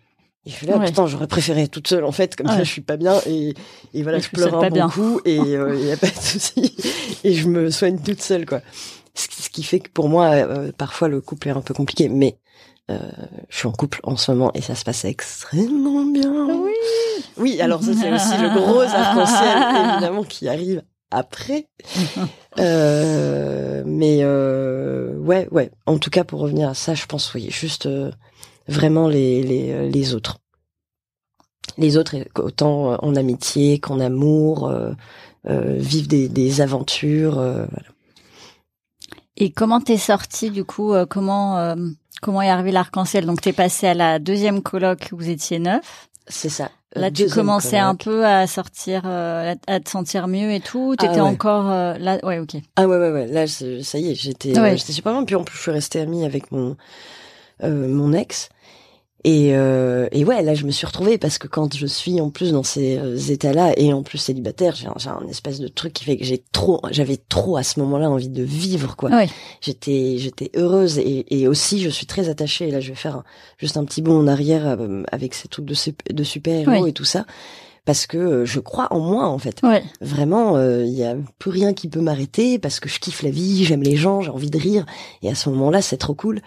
[0.46, 0.86] Et je suis là, Ouais.
[0.86, 3.54] putain, j'aurais préféré être toute seule en fait, comme ça je suis pas bien et,
[3.92, 4.88] et voilà, Et je pleure un bon bien.
[4.88, 6.74] coup et il y a pas de souci
[7.24, 8.62] et je me soigne toute seule quoi.
[9.14, 11.74] Ce qui, ce qui fait que pour moi, euh, parfois le couple est un peu
[11.74, 12.38] compliqué, mais
[12.90, 12.98] euh,
[13.48, 16.46] je suis en couple en ce moment et ça se passe extrêmement bien.
[16.46, 16.72] Oui.
[17.36, 21.68] Oui, alors ça c'est aussi le gros arc-en-ciel évidemment qui arrive après.
[22.58, 25.70] Euh, mais euh, ouais, ouais.
[25.86, 28.10] En tout cas, pour revenir à ça, je pense oui, juste euh,
[28.66, 30.38] vraiment les les les autres,
[31.78, 34.90] les autres autant en amitié qu'en amour, euh,
[35.48, 37.38] euh, vivre des des aventures.
[37.38, 37.88] euh, voilà.
[39.40, 41.74] Et comment t'es sorti du coup euh, Comment euh,
[42.20, 43.26] comment est arrivé l'arc-en-ciel?
[43.26, 46.08] Donc t'es passé à la deuxième coloc où vous étiez neuf.
[46.28, 46.70] C'est ça.
[46.94, 50.96] Là, tu commençais un peu à sortir, euh, à te sentir mieux et tout.
[50.96, 51.20] T'étais ouais.
[51.20, 52.18] encore euh, là.
[52.24, 52.56] Ouais, ok.
[52.76, 53.26] Ah ouais ouais ouais.
[53.28, 54.72] Là ça y est, j'étais Ouais.
[54.72, 55.24] euh, j'étais super bien.
[55.24, 56.76] Puis en plus je suis restée amie avec mon
[57.62, 58.48] euh, mon ex.
[59.24, 62.30] Et, euh, et ouais, là, je me suis retrouvée parce que quand je suis en
[62.30, 66.04] plus dans ces euh, états-là et en plus célibataire, j'ai un, espèce de truc qui
[66.04, 69.10] fait que j'ai trop, j'avais trop à ce moment-là envie de vivre, quoi.
[69.10, 69.28] Ouais.
[69.60, 72.68] J'étais, j'étais heureuse et, et aussi je suis très attachée.
[72.68, 73.24] Et là, je vais faire un-
[73.58, 75.74] juste un petit bond en arrière euh, avec ces trucs de,
[76.12, 76.88] de super-héros Oui.
[76.88, 77.26] et tout ça.
[77.84, 79.60] Parce que euh, je crois en moi, en fait.
[79.62, 79.82] Ouais.
[80.00, 83.64] Vraiment, il y a plus rien qui peut m'arrêter parce que je kiffe la vie,
[83.66, 84.86] j'aime les gens, j'ai envie de rire.
[85.22, 86.40] Et à ce moment-là, c'est trop cool.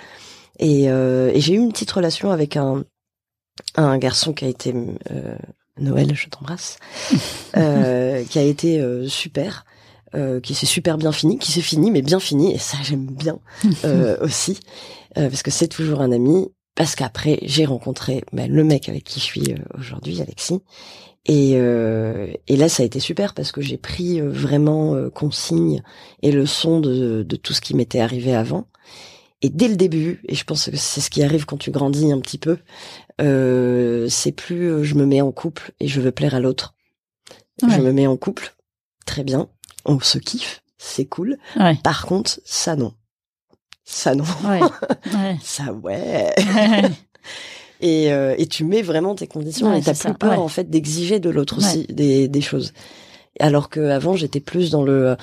[0.60, 2.84] Et, euh, et j'ai eu une petite relation avec un,
[3.76, 4.74] un garçon qui a été
[5.12, 5.36] euh,
[5.80, 6.78] Noël, je t'embrasse,
[7.58, 9.66] euh, qui a été euh, super,
[10.16, 12.54] euh, qui s'est super bien fini, qui s'est fini, mais bien fini.
[12.54, 13.39] Et ça, j'aime bien
[13.86, 14.60] euh, aussi,
[15.18, 16.48] euh, parce que c'est toujours un ami.
[16.76, 20.60] Parce qu'après, j'ai rencontré ben, le mec avec qui je suis aujourd'hui, Alexis.
[21.26, 25.84] Et, euh, et là, ça a été super parce que j'ai pris vraiment consigne
[26.24, 28.66] et leçon de, de tout ce qui m'était arrivé avant.
[29.44, 32.12] Et dès le début, et je pense que c'est ce qui arrive quand tu grandis
[32.14, 32.58] un petit peu,
[33.22, 36.74] euh, c'est plus euh, je me mets en couple et je veux plaire à l'autre.
[37.62, 37.76] Ouais.
[37.76, 38.56] Je me mets en couple,
[39.06, 39.50] très bien,
[39.84, 41.38] on se kiffe, c'est cool.
[41.58, 41.78] Ouais.
[41.84, 42.94] Par contre, ça non.
[43.84, 44.24] Ça non.
[44.46, 44.62] Ouais.
[45.14, 45.38] ouais.
[45.44, 46.34] Ça ouais.
[47.82, 50.70] Et, euh, et tu mets vraiment tes conditions et t'as plus ça, peur en fait
[50.70, 52.72] d'exiger de l'autre aussi des, des choses.
[53.39, 55.15] Alors que avant j'étais plus dans le euh,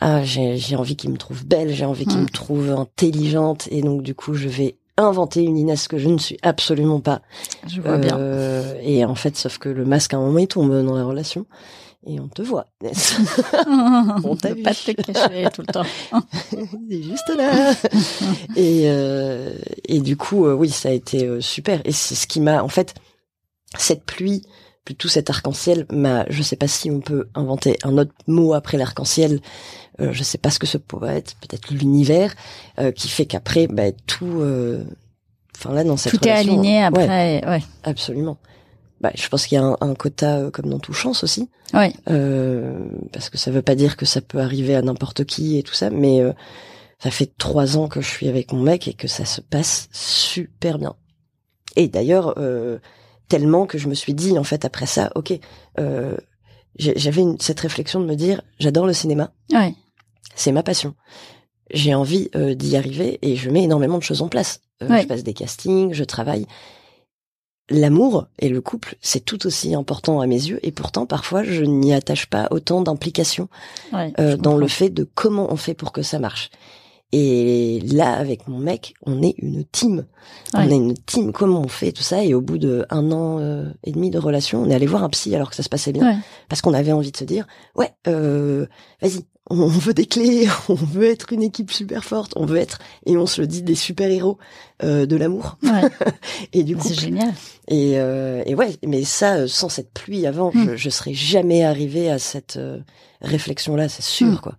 [0.00, 2.22] ah j'ai j'ai envie qu'il me trouve belle, j'ai envie qu'il Mm.
[2.24, 6.18] me trouve intelligente et donc du coup je vais inventer une Inès que je ne
[6.18, 7.20] suis absolument pas.
[7.68, 8.18] Je vois bien.
[8.18, 11.04] Euh, et en fait sauf que le masque à un moment il tombe dans la
[11.04, 11.44] relation
[12.06, 12.66] et on te voit.
[12.82, 13.18] Inès.
[14.24, 15.84] on t'a pas te cacher tout le temps.
[16.50, 17.72] C'est juste là.
[18.56, 19.52] et, euh,
[19.86, 21.80] et du coup, euh, oui, ça a été super.
[21.84, 22.94] Et c'est ce qui m'a, en fait,
[23.76, 24.42] cette pluie,
[24.88, 28.78] plutôt cet arc-en-ciel, m'a, je sais pas si on peut inventer un autre mot après
[28.78, 29.40] l'arc-en-ciel.
[30.00, 32.34] Euh, je sais pas ce que ce pourrait être, peut-être l'univers,
[32.78, 34.82] euh, qui fait qu'après, bah, tout, euh,
[35.54, 37.46] enfin là, dans cette Tout est aligné ouais, après.
[37.46, 37.62] Ouais.
[37.82, 38.38] absolument.
[39.02, 41.50] Bah, je pense qu'il y a un, un quota euh, comme dans tout chance aussi.
[41.74, 41.92] Ouais.
[42.08, 45.62] Euh, parce que ça veut pas dire que ça peut arriver à n'importe qui et
[45.62, 46.32] tout ça, mais euh,
[46.98, 49.90] ça fait trois ans que je suis avec mon mec et que ça se passe
[49.92, 50.94] super bien.
[51.76, 52.78] Et d'ailleurs, euh,
[53.28, 55.38] tellement que je me suis dit en fait après ça, ok,
[55.78, 56.16] euh,
[56.78, 59.74] j'avais cette réflexion de me dire, j'adore le cinéma, Ouais.
[60.34, 60.94] c'est ma passion.
[61.72, 64.60] J'ai envie euh, d'y arriver et je mets énormément de choses en place.
[64.82, 65.02] Euh, Ouais.
[65.02, 66.46] Je passe des castings, je travaille.
[67.70, 71.64] L'amour et le couple, c'est tout aussi important à mes yeux et pourtant parfois je
[71.64, 73.48] n'y attache pas autant d'implication
[73.92, 74.12] Ouais.
[74.18, 76.48] euh, dans le fait de comment on fait pour que ça marche.
[77.12, 80.04] Et là, avec mon mec, on est une team.
[80.54, 80.72] On Ouais.
[80.72, 81.32] est une team.
[81.32, 82.22] Comment on fait tout ça?
[82.22, 85.02] Et au bout de un an euh, et demi de relation, on est allé voir
[85.04, 86.16] un psy alors que ça se passait bien, Ouais.
[86.50, 88.66] parce qu'on avait envie de se dire, ouais, euh,
[89.00, 92.78] vas-y, on veut des clés, on veut être une équipe super forte, on veut être,
[93.06, 94.36] et on se le dit, des super héros
[94.82, 95.88] euh, de l'amour Ouais.
[96.52, 96.86] et du coup.
[96.86, 97.32] C'est génial.
[97.68, 100.72] Et, euh, et ouais, mais ça, euh, sans cette pluie avant, Hmm.
[100.72, 102.80] je, je serais jamais arrivé à cette euh,
[103.22, 104.38] réflexion-là, c'est sûr, Hmm.
[104.42, 104.54] quoi.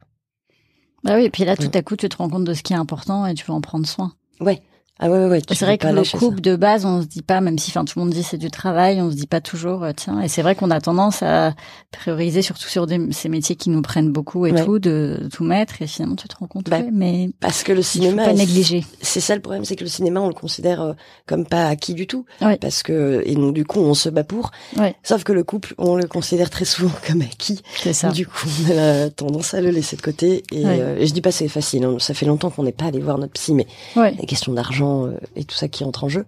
[1.04, 2.74] Bah oui, et puis là, tout à coup, tu te rends compte de ce qui
[2.74, 4.14] est important et tu veux en prendre soin.
[4.40, 4.62] Ouais.
[5.02, 5.42] Ah ouais, ouais, ouais.
[5.52, 6.18] C'est vrai que le ça.
[6.18, 8.38] couple de base, on se dit pas, même si, enfin, tout le monde dit c'est
[8.38, 10.22] du travail, on se dit pas toujours, euh, tiens.
[10.22, 11.54] Et c'est vrai qu'on a tendance à
[11.92, 14.66] prioriser, surtout sur des, ces métiers qui nous prennent beaucoup et Ouais.
[14.66, 15.82] tout, de tout mettre.
[15.82, 18.34] Et finalement, tu te rends compte, Bah, ouais, mais Parce que le faut cinéma, pas
[18.34, 18.84] négliger.
[19.02, 20.94] c'est ça le problème, c'est que le cinéma, on le considère euh,
[21.26, 22.26] comme pas acquis du tout.
[22.42, 22.58] Ouais.
[22.58, 24.52] Parce que, et donc du coup, on se bat pour.
[24.78, 24.96] Ouais.
[25.04, 27.62] Sauf que le couple, on le considère très souvent comme acquis.
[27.78, 28.10] C'est ça.
[28.10, 30.44] Du coup, on a la tendance à le laisser de côté.
[30.52, 31.96] Et, euh, et je dis pas c'est facile, hein.
[32.00, 34.14] ça fait longtemps qu'on n'est pas allé voir notre psy, mais Ouais.
[34.20, 36.25] la question d'argent euh, et tout ça qui entre en jeu.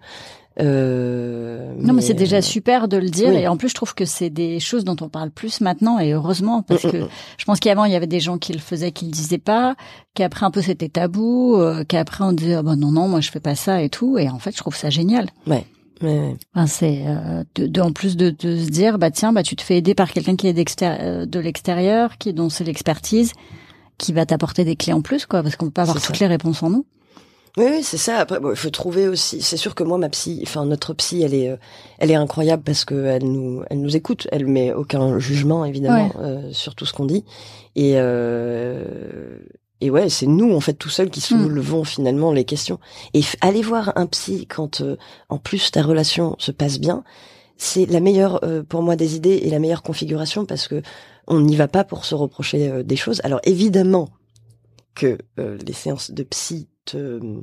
[0.60, 3.30] Euh, Non, mais c'est déjà euh, super de le dire.
[3.30, 3.38] oui.
[3.38, 5.98] Et en plus, je trouve que c'est des choses dont on parle plus maintenant.
[6.00, 7.10] Et heureusement, parce Mm, mm, que mm.
[7.38, 9.76] je pense qu'avant, il y avait des gens qui le faisaient, qui le disaient pas,
[10.14, 13.32] qu'après un peu c'était tabou, euh, qu'après on disait, ah bah non, non, moi je
[13.32, 14.18] fais pas ça et tout.
[14.18, 15.30] Et en fait, je trouve ça génial.
[15.48, 15.66] Ouais,
[16.02, 16.36] ouais.
[16.54, 19.56] Enfin, c'est euh, de, de- en plus de, de se dire, bah tiens, bah tu
[19.56, 23.32] te fais aider par quelqu'un qui est de l'extérieur, qui dont c'est l'expertise,
[23.98, 26.26] qui va t'apporter des clés en plus, quoi, parce qu'on peut pas avoir toutes ça.
[26.26, 26.86] les réponses en nous.
[27.58, 28.18] Oui, oui, c'est ça.
[28.18, 29.42] Après, bon, il faut trouver aussi.
[29.42, 31.58] C'est sûr que moi, ma psy, enfin notre psy, elle est, euh,
[32.00, 34.28] elle est incroyable parce que elle nous, elle nous écoute.
[34.32, 37.26] Elle met aucun jugement évidemment euh, sur tout ce qu'on dit.
[37.76, 39.38] Et euh,
[39.82, 41.42] et ouais, c'est nous en fait tout seuls qui Hmm.
[41.44, 42.80] soulevons finalement les questions.
[43.14, 44.96] Et aller voir un psy quand euh,
[45.30, 47.04] en plus ta relation se passe bien,
[47.58, 50.82] c'est la meilleure euh, pour moi des idées et la meilleure configuration parce que
[51.28, 53.22] on n'y va pas pour se reprocher euh, des choses.
[53.24, 54.10] Alors évidemment
[54.96, 57.42] que euh, les séances de psy te euh,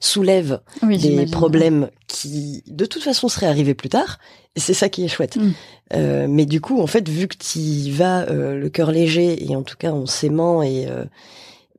[0.00, 4.18] soulèvent Oui, des problèmes qui de toute façon seraient arrivés plus tard
[4.56, 5.50] et c'est ça qui est chouette Mm.
[5.94, 9.44] Euh, mais du coup en fait vu que tu y vas euh, le cœur léger
[9.44, 11.04] et en tout cas en s'aimant et euh,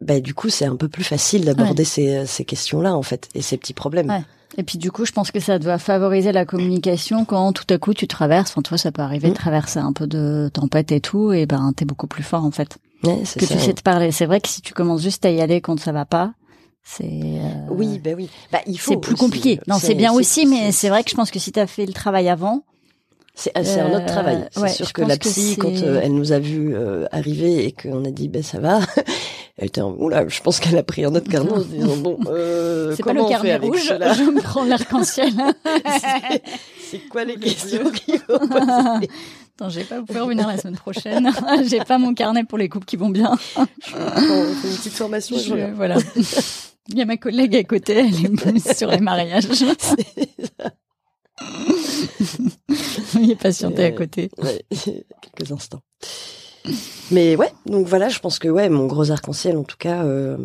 [0.01, 3.29] bah, du coup c'est un peu plus facile d'aborder ces, ces questions là en fait
[3.33, 4.21] et ces petits problèmes Ouais.
[4.55, 7.79] Et puis du coup, je pense que ça doit favoriser la communication quand tout à
[7.79, 8.51] coup tu traverses.
[8.51, 9.37] Enfin, toi, ça peut arriver de Mm.
[9.37, 12.77] traverser un peu de tempête et tout, et ben t'es beaucoup plus fort en fait.
[13.03, 13.55] Ouais, Que ça.
[13.55, 14.11] tu sais te parler.
[14.11, 16.33] C'est vrai que si tu commences juste à y aller quand ça va pas,
[16.83, 17.39] c'est euh,
[17.71, 19.59] oui bah oui bah il faut c'est plus compliqué.
[19.67, 21.93] Non, c'est bien aussi, mais c'est vrai que je pense que si t'as fait le
[21.93, 22.63] travail avant,
[23.35, 25.99] c'est c'est un autre Euh, travail c'est ouais, sûr je que la psy quand euh,
[26.03, 28.79] elle nous a vu euh, arriver et qu'on a dit ben ça va
[29.57, 31.95] elle était en oula je pense qu'elle a pris un autre carnet en se disant
[31.97, 33.91] bon euh, c'est pas le on carnet rouge.
[34.17, 35.33] Je me prends l'arc-en-ciel.
[36.91, 37.79] C'est- quoi les Le questions
[38.27, 39.09] faut poser
[39.55, 41.31] Attends, je vais pas vous faire revenir la semaine prochaine.
[41.65, 43.31] J'ai pas mon carnet pour les couples qui vont bien.
[43.55, 45.37] On fait une petite formation.
[45.37, 45.95] je Je- voilà.
[46.89, 49.47] Il y a ma collègue à côté, elle est plus sur les mariages.
[53.15, 54.29] Il est patienté à côté.
[54.37, 54.63] Ouais,
[55.21, 55.81] quelques instants.
[57.11, 60.37] Mais ouais, donc voilà, je pense que ouais, mon gros arc-en-ciel, en tout cas, euh,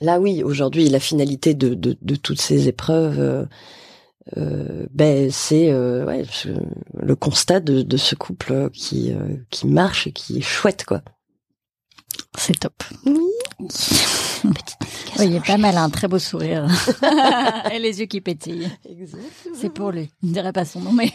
[0.00, 3.44] là oui, aujourd'hui, la finalité de, de, de toutes ces épreuves, euh,
[4.36, 6.24] euh, ben c'est euh, ouais,
[6.94, 11.02] le constat de, de ce couple qui euh, qui marche et qui est chouette quoi.
[12.38, 12.84] C'est top.
[13.04, 13.18] Oui.
[14.44, 16.66] Oui, il est pas mal, un très beau sourire.
[17.72, 18.70] Et les yeux qui pétillent.
[19.54, 20.10] C'est pour lui.
[20.22, 21.12] Il ne dirait pas son nom, mais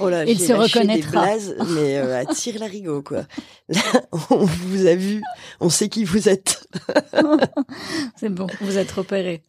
[0.00, 1.10] Oh là, Il se reconnaîtra.
[1.10, 3.24] Des blazes, mais euh, à tire larigot quoi.
[3.68, 3.80] Là,
[4.30, 5.22] on vous a vu,
[5.60, 6.66] on sait qui vous êtes.
[8.16, 9.42] c'est bon, vous êtes repérés.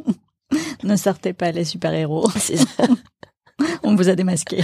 [0.82, 2.30] ne sortez pas les super-héros.
[2.38, 2.84] C'est ça.
[3.82, 4.62] On vous a démasqué.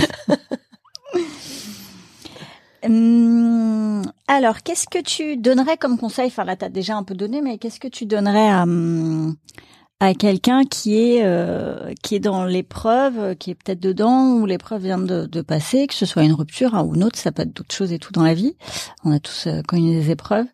[2.84, 6.26] Hum, alors, qu'est-ce que tu donnerais comme conseil?
[6.26, 9.36] Enfin, là, t'as déjà un peu donné, mais qu'est-ce que tu donnerais à, hum,
[10.00, 14.82] à quelqu'un qui est euh, qui est dans l'épreuve, qui est peut-être dedans ou l'épreuve
[14.82, 17.42] vient de, de passer, que ce soit une rupture hein, ou une autre, ça peut
[17.42, 18.56] être d'autres choses et tout dans la vie.
[19.04, 20.46] On a tous euh, connu des épreuves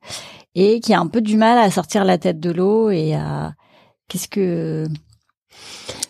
[0.54, 3.54] et qui a un peu du mal à sortir la tête de l'eau et à
[4.08, 4.86] qu'est-ce que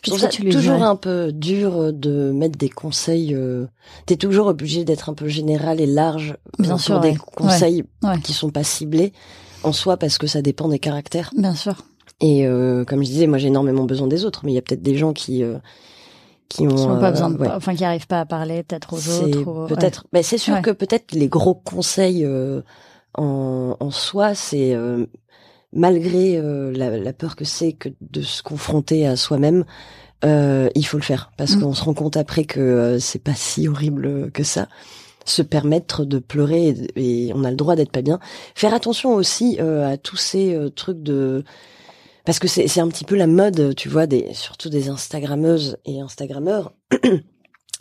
[0.05, 3.35] Je trouve ça toujours un peu dur de mettre des conseils.
[3.35, 3.67] Euh...
[4.07, 7.17] T'es toujours obligé d'être un peu général et large euh, Bien sûr, des ouais.
[7.37, 8.19] conseils Ouais.
[8.21, 9.13] qui sont pas ciblés
[9.63, 11.31] en soi parce que ça dépend des caractères.
[11.37, 11.77] Bien sûr.
[12.21, 14.63] Et euh, comme je disais, moi j'ai énormément besoin des autres, mais il y a
[14.63, 15.59] peut-être des gens qui euh,
[16.49, 17.49] qui ont, Qui pas euh, besoin de, ouais.
[17.51, 19.49] enfin qui arrivent pas à parler peut-être aux autres.
[19.49, 20.05] ou- peut-être.
[20.13, 22.61] Mais c'est sûr que peut-être les gros conseils euh,
[23.15, 25.07] en, en soi, c'est euh,
[25.73, 29.65] malgré euh, la, la peur que c'est que de se confronter à soi-même,
[30.25, 31.61] euh, il faut le faire parce Mm.
[31.61, 34.69] qu'on se rend compte après que euh, c'est pas si horrible que ça.
[35.25, 38.19] se permettre de pleurer et, on a le droit d'être pas bien.
[38.57, 41.45] Faire attention aussi à tous ces trucs de
[42.25, 46.01] parce que c'est un petit peu la mode, tu vois, des surtout des Instagrammeuses et
[46.01, 46.73] Instagrammeurs.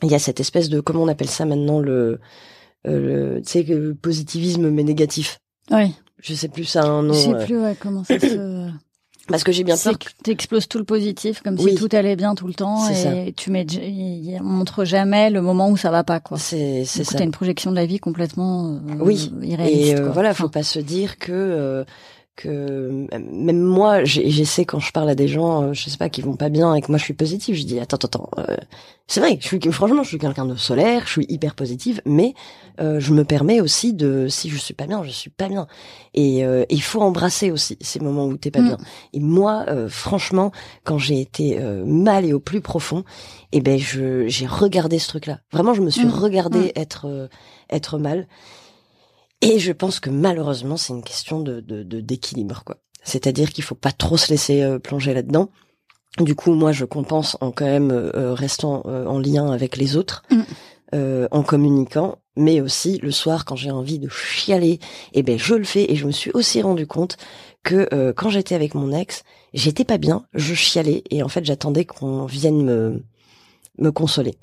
[0.03, 2.19] Il y a cette espèce de comment on appelle ça maintenant le,
[2.87, 5.39] euh, tu sais le positivisme mais négatif.
[5.69, 5.93] Oui.
[6.21, 7.13] Je sais plus ça un nom.
[7.13, 7.45] Je sais euh.
[7.45, 8.69] plus ouais, comment ça se.
[9.27, 9.97] Parce que j'ai bien peur.
[9.97, 13.09] Que t'exploses tout le positif comme si tout allait bien tout le temps et ça.
[13.35, 13.65] tu mets,
[14.41, 16.37] on montre jamais le moment où ça va pas quoi.
[16.37, 17.19] C'est c'est ça.
[17.19, 19.31] T'as une projection de la vie complètement euh, oui.
[19.41, 19.93] irréaliste.
[19.93, 21.85] Et euh, voilà, faut pas se dire que
[22.41, 26.21] que même moi j'essaie quand je parle à des gens euh, je sais pas qui
[26.21, 28.57] vont pas bien et que moi je suis positive je dis attends attends euh,
[29.07, 32.33] c'est vrai je suis franchement je suis quelqu'un de solaire je suis hyper positive mais
[32.79, 35.67] euh, je me permets aussi de si je suis pas bien je suis pas bien
[36.13, 38.67] et il faut embrasser aussi ces moments où t'es pas mm.
[38.67, 38.77] bien
[39.13, 40.51] et moi franchement
[40.83, 43.03] quand j'ai été mal et au plus profond
[43.53, 46.11] et eh ben je j'ai regardé ce truc là vraiment je me suis mm.
[46.11, 46.71] regardé mm.
[46.75, 47.29] être
[47.69, 48.27] être mal
[49.41, 52.77] et je pense que malheureusement, c'est une question de d'équilibre, quoi.
[53.03, 55.49] C'est-à-dire qu'il faut pas trop se laisser euh, plonger là-dedans.
[56.19, 59.95] Du coup, moi, je compense en quand même euh, euh, restant en lien avec les
[59.95, 61.27] autres, mm.
[61.31, 64.79] en communiquant, mais aussi le soir quand j'ai envie de chialer,
[65.13, 65.91] eh ben je le fais.
[65.91, 67.17] Et je me suis aussi rendu compte
[67.63, 69.23] que quand j'étais avec mon ex,
[69.53, 73.03] j'étais pas bien, je chialais et en fait j'attendais qu'on vienne me
[73.77, 74.35] me consoler.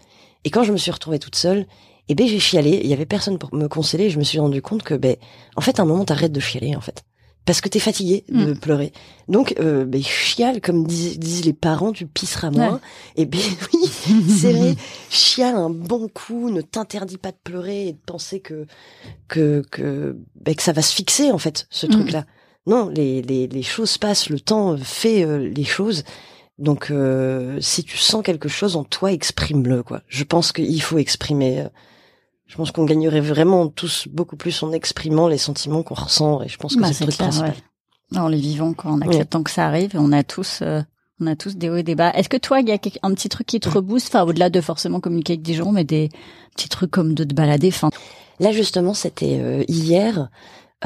[0.45, 1.67] Et quand je me suis retrouvée toute seule,
[2.09, 4.63] et ben j'ai chialé, il y avait personne pour me consoler, je me suis rendu
[4.63, 5.17] compte que ben
[5.57, 7.05] en fait à un moment t'arrêtes de chialer en fait.
[7.45, 8.59] Parce que t'es fatigué de mm.
[8.59, 8.93] pleurer.
[9.27, 12.79] Donc, euh, ben, chiale, comme disent, les parents, tu pisseras moins.
[13.17, 13.41] Et ben
[13.73, 13.91] oui,
[14.29, 14.77] c'est vrai,
[15.09, 18.67] chiale un bon coup, ne t'interdis pas de pleurer et de penser que
[19.29, 21.91] que que, ben, que ça va se fixer en fait, ce mm.
[21.91, 22.27] truc-là.
[22.67, 26.05] Non, les, les, les choses passent, le temps fait euh, les choses.
[26.59, 29.83] Donc, euh, si tu sens quelque chose en toi, exprime-le.
[29.83, 30.03] quoi.
[30.09, 31.69] Je pense qu'il faut exprimer euh,
[32.49, 36.49] je pense qu'on gagnerait vraiment tous beaucoup plus en exprimant les sentiments qu'on ressent et
[36.49, 37.55] je pense que bah, c'est le truc principal.
[38.11, 38.19] Ouais.
[38.19, 40.81] En les vivant, quoi, en acceptant que ça arrive on a tous, euh,
[41.21, 42.11] on a tous des hauts et des bas.
[42.15, 44.61] Est-ce que toi, il y a un petit truc qui te rebooste, enfin au-delà de
[44.63, 46.09] forcément communiquer avec des gens, mais des
[46.57, 47.91] petits trucs comme de te balader, enfin.
[48.41, 50.29] Là justement, c'était euh, hier.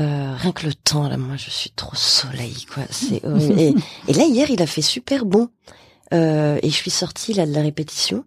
[0.00, 2.82] Euh, rien que le temps, là, moi, je suis trop soleil, quoi.
[2.90, 3.16] C'est
[3.58, 3.74] et,
[4.08, 5.48] et, là hier, il a fait super bon.
[6.12, 8.24] Euh, et je suis sortie là de la répétition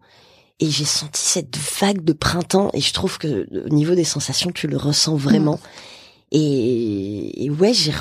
[0.60, 4.52] et j'ai senti cette vague de printemps et je trouve que au niveau des sensations
[4.52, 5.60] tu le ressens vraiment.
[6.32, 6.38] Mm.
[6.38, 7.94] et, ouais j'ai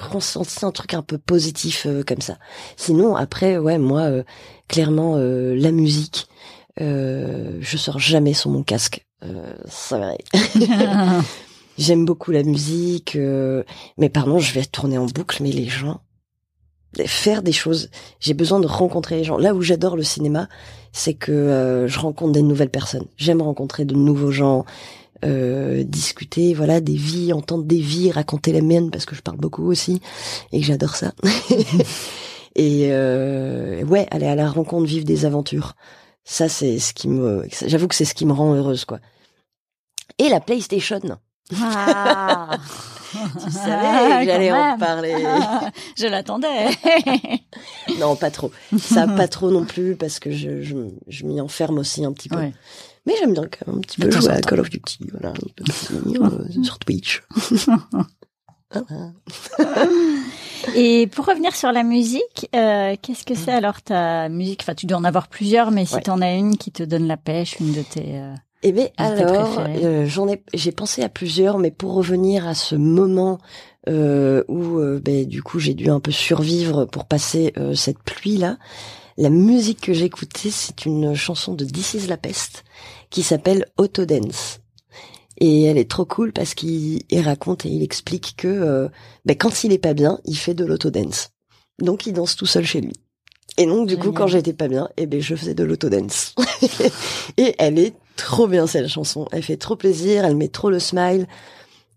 [0.00, 2.38] ressenti un truc un peu positif euh, comme ça.
[2.76, 4.22] Sinon après ouais moi euh,
[4.68, 6.26] clairement euh, la musique
[6.78, 9.06] je sors jamais sans mon casque.
[9.68, 10.18] C'est vrai
[11.78, 13.16] j'aime beaucoup la musique
[13.96, 16.02] mais pardon je vais tourner en boucle mais les gens
[17.06, 17.90] faire des choses.
[18.20, 19.36] J'ai besoin de rencontrer les gens.
[19.36, 20.48] Là où j'adore le cinéma,
[20.92, 23.06] c'est que euh, je rencontre des nouvelles personnes.
[23.16, 24.64] J'aime rencontrer de nouveaux gens,
[25.24, 29.38] euh, discuter, voilà, des vies, entendre des vies, raconter les miennes parce que je parle
[29.38, 30.00] beaucoup aussi
[30.52, 31.12] et que j'adore ça.
[32.54, 35.74] et euh, ouais, aller à la rencontre, vivre des aventures.
[36.24, 38.98] Ça, c'est ce qui me, j'avoue que c'est ce qui me rend heureuse, quoi.
[40.18, 41.00] Et la PlayStation.
[41.60, 42.58] Ah.
[43.44, 45.14] tu savais que j'allais en parler.
[45.98, 46.68] je l'attendais.
[47.98, 48.50] non, pas trop.
[48.78, 50.76] Ça, pas trop non plus, parce que je, je,
[51.08, 52.38] je m'y enferme aussi un petit peu.
[53.06, 55.34] Mais j'aime bien quand même un petit peu jouer à Call of Duty, voilà,
[56.20, 57.22] euh, sur Twitch.
[60.74, 64.62] Et pour revenir sur la musique, euh, qu'est-ce que c'est alors ta musique?
[64.62, 67.06] Enfin, tu dois en avoir plusieurs, mais si tu en as une qui te donne
[67.06, 68.18] la pêche, une de tes...
[68.18, 68.34] Euh...
[68.66, 72.74] Eh bien, alors, euh, j'en ai, j'ai pensé à plusieurs, mais pour revenir à ce
[72.74, 73.38] moment
[73.90, 78.38] euh, où, euh, ben, du coup, j'ai dû un peu survivre pour passer cette pluie
[78.38, 78.56] là.
[79.18, 82.64] La musique que j'écoutais, c'est une chanson de This is la peste
[83.10, 84.60] qui s'appelle Autodance.
[85.38, 88.88] Et elle est trop cool parce qu'il raconte et il explique que
[89.26, 91.28] ben, quand il est pas bien, il fait de l'autodance.
[91.80, 92.94] Donc il danse tout seul chez lui.
[93.58, 96.34] Et donc du coup, quand j'étais pas bien, eh ben je faisais de l'autodance.
[97.36, 99.26] et elle est trop bien cette chanson.
[99.32, 101.26] Elle fait trop plaisir, elle met trop le smile.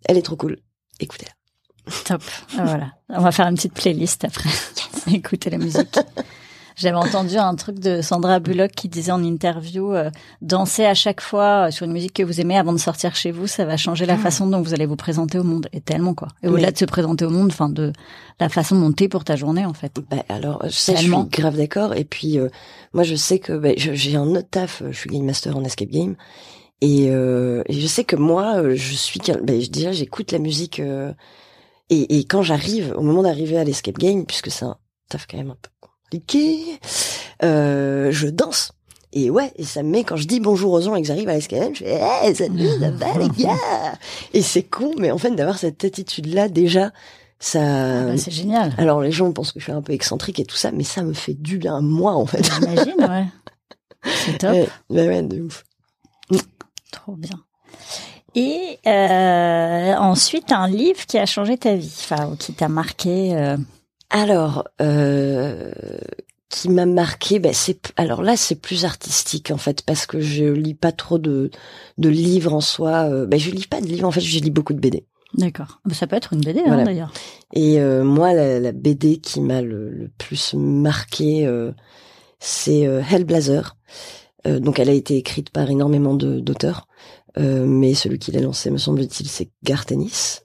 [0.05, 0.57] Elle est trop cool.
[0.99, 1.31] Écoutez-la.
[2.05, 2.23] Top.
[2.57, 2.91] Ah, voilà.
[3.09, 4.49] On va faire une petite playlist après.
[5.13, 5.97] Écoutez la musique.
[6.77, 10.11] J'avais entendu un truc de Sandra Bullock qui disait en interview euh,
[10.43, 13.31] danser à chaque fois euh, sur une musique que vous aimez avant de sortir chez
[13.31, 14.17] vous, ça va changer la ah.
[14.17, 15.67] façon dont vous allez vous présenter au monde.
[15.73, 16.27] Et tellement quoi.
[16.43, 17.93] Et au-delà de se présenter au monde, enfin de
[18.39, 19.99] la façon dont t'es pour ta journée en fait.
[20.11, 21.95] Bah, alors je sais, je suis grave d'accord.
[21.95, 22.47] Et puis euh,
[22.93, 24.83] moi je sais que bah, j'ai un autre taf.
[24.87, 26.15] Je suis game master en escape game.
[26.81, 30.79] Et, et je sais que moi je suis bah, déjà j'écoute la musique.
[30.79, 34.77] et, et quand j'arrive au moment d'arriver à l'escape game, puisque c'est un
[35.09, 35.69] taf quand même un peu
[36.09, 36.79] compliqué.
[37.43, 38.71] Euh, je danse.
[39.13, 41.29] Et ouais, et ça me met, quand je dis bonjour aux gens et que j'arrive
[41.29, 43.55] à l'escalade, je fais, hey, salut, ça va, les gars?
[44.33, 46.91] Et c'est con, mais en fait, d'avoir cette attitude-là, déjà,
[47.39, 47.61] ça.
[47.61, 48.73] Ah bah, c'est génial.
[48.77, 51.03] Alors, les gens pensent que je suis un peu excentrique et tout ça, mais ça
[51.03, 52.43] me fait du bien, moi, en fait.
[52.43, 53.25] J'imagine, ouais.
[54.25, 54.51] C'est top.
[54.51, 55.63] Ouais, ouais, ouais, de ouf.
[56.91, 57.39] Trop bien.
[58.35, 63.35] Et euh, ensuite, un livre qui a changé ta vie, enfin, ou qui t'a marqué.
[63.35, 63.57] euh,
[64.09, 65.71] Alors, euh,
[66.49, 70.45] qui m'a marqué, ben c'est alors là c'est plus artistique en fait parce que je
[70.45, 71.51] lis pas trop de
[71.97, 73.09] de livres en soi.
[73.09, 75.03] Euh, ben je lis pas de livres en fait, je lis beaucoup de BD.
[75.33, 75.81] D'accord.
[75.85, 77.11] Bah, Ça peut être une BD, hein, d'ailleurs.
[77.53, 81.71] Et euh, moi la, la BD qui m'a le, le plus marqué, euh,
[82.39, 83.75] c'est euh, Hellblazer.
[84.47, 86.87] Euh, donc elle a été écrite par énormément de- d'auteurs.
[87.37, 90.41] Euh, mais celui qui l'a lancé, me semble-t-il, c'est Garth Ennis.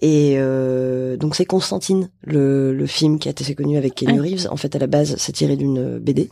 [0.00, 4.20] Et euh, donc c'est Constantine, le, le film qui a été fait connu avec Kenny.
[4.20, 4.48] Reeves.
[4.50, 6.30] En fait, à la base, c'est tiré d'une BD.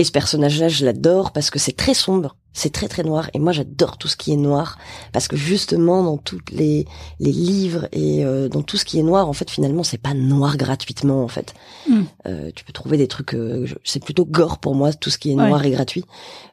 [0.00, 3.30] Et ce personnage-là, je l'adore parce que c'est très sombre, c'est très très noir.
[3.34, 4.78] Et moi, j'adore tout ce qui est noir
[5.12, 6.86] parce que justement, dans tous les
[7.18, 10.14] les livres et euh, dans tout ce qui est noir, en fait, finalement, c'est pas
[10.14, 11.52] noir gratuitement, en fait.
[11.88, 12.02] Mm.
[12.26, 15.32] Euh, tu peux trouver des trucs, euh, c'est plutôt gore pour moi, tout ce qui
[15.32, 15.48] est Ouais.
[15.48, 16.04] noir et gratuit.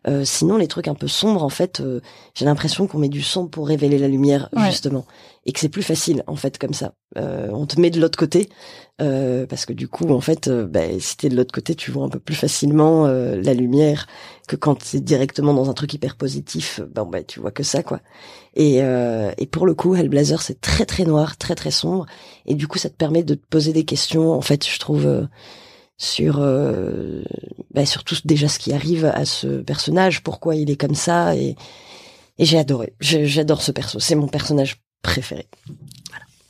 [0.08, 2.02] Euh, sinon, les trucs un peu sombres, en fait, euh,
[2.34, 4.66] j'ai l'impression qu'on met du sombre pour révéler la lumière, Ouais.
[4.72, 5.06] justement,
[5.46, 6.94] et que c'est plus facile, en fait, comme ça.
[7.18, 8.50] Euh, on te met de l'autre côté,
[9.02, 11.92] euh, parce que du coup, en fait, euh, bah, si t'es de l'autre côté, tu
[11.92, 14.08] vois un peu plus facilement euh, la lumière
[14.48, 16.80] que quand t'es directement dans un truc hyper positif.
[16.94, 18.00] Bon, bah, tu vois que ça, quoi.
[18.56, 22.06] Et, euh, et pour le coup, Hellblazer, c'est très très noir, très très sombre,
[22.46, 24.32] et du coup, ça te permet de te poser des questions.
[24.34, 25.06] En fait, je trouve.
[25.06, 25.26] euh,
[25.98, 26.40] sur
[27.74, 31.36] bah, sur tout déjà ce qui arrive à ce personnage, pourquoi il est comme ça
[31.36, 31.56] et
[32.38, 32.94] et j'ai adoré.
[33.00, 35.48] J'adore ce perso, c'est mon personnage préféré.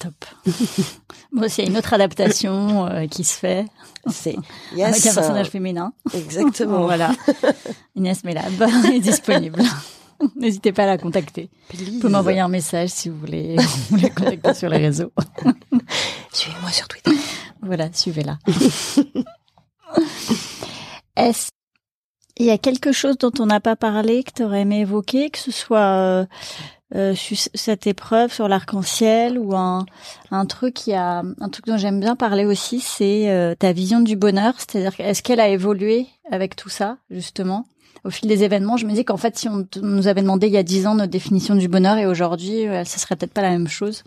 [0.06, 0.26] Top.
[1.58, 3.66] Y a une autre adaptation euh, qui se fait
[4.10, 4.36] C'est
[4.72, 5.93] avec yes, un personnage féminin.
[6.14, 6.84] exactement.
[6.86, 7.12] Voilà.
[7.95, 8.62] Inès Melab
[8.93, 9.62] est disponible.
[10.36, 11.49] N'hésitez pas à la contacter.
[11.74, 15.12] Vous pouvez m'envoyer un message si vous voulez, vous voulez contacter sur les réseaux.
[16.32, 17.12] Suivez-moi sur Twitter.
[17.62, 18.38] Voilà, suivez-la.
[21.18, 21.49] Est-ce
[22.38, 25.30] il y a quelque chose dont on n'a pas parlé que tu aurais aimé évoquer,
[25.30, 26.26] que ce soit euh,
[26.93, 27.15] euh,
[27.55, 29.86] cette épreuve sur l'arc-en-ciel ou un,
[30.29, 34.01] un truc qui a un truc dont j'aime bien parler aussi, c'est euh, ta vision
[34.01, 34.53] du bonheur.
[34.57, 37.65] C'est-à-dire, est-ce qu'elle a évolué avec tout ça justement?
[38.03, 40.53] Au fil des événements Je me dis qu'en fait, si on nous avait demandé il
[40.53, 43.41] y a dix ans notre définition du bonheur et aujourd'hui, euh, ça serait peut-être pas
[43.41, 44.03] la même chose.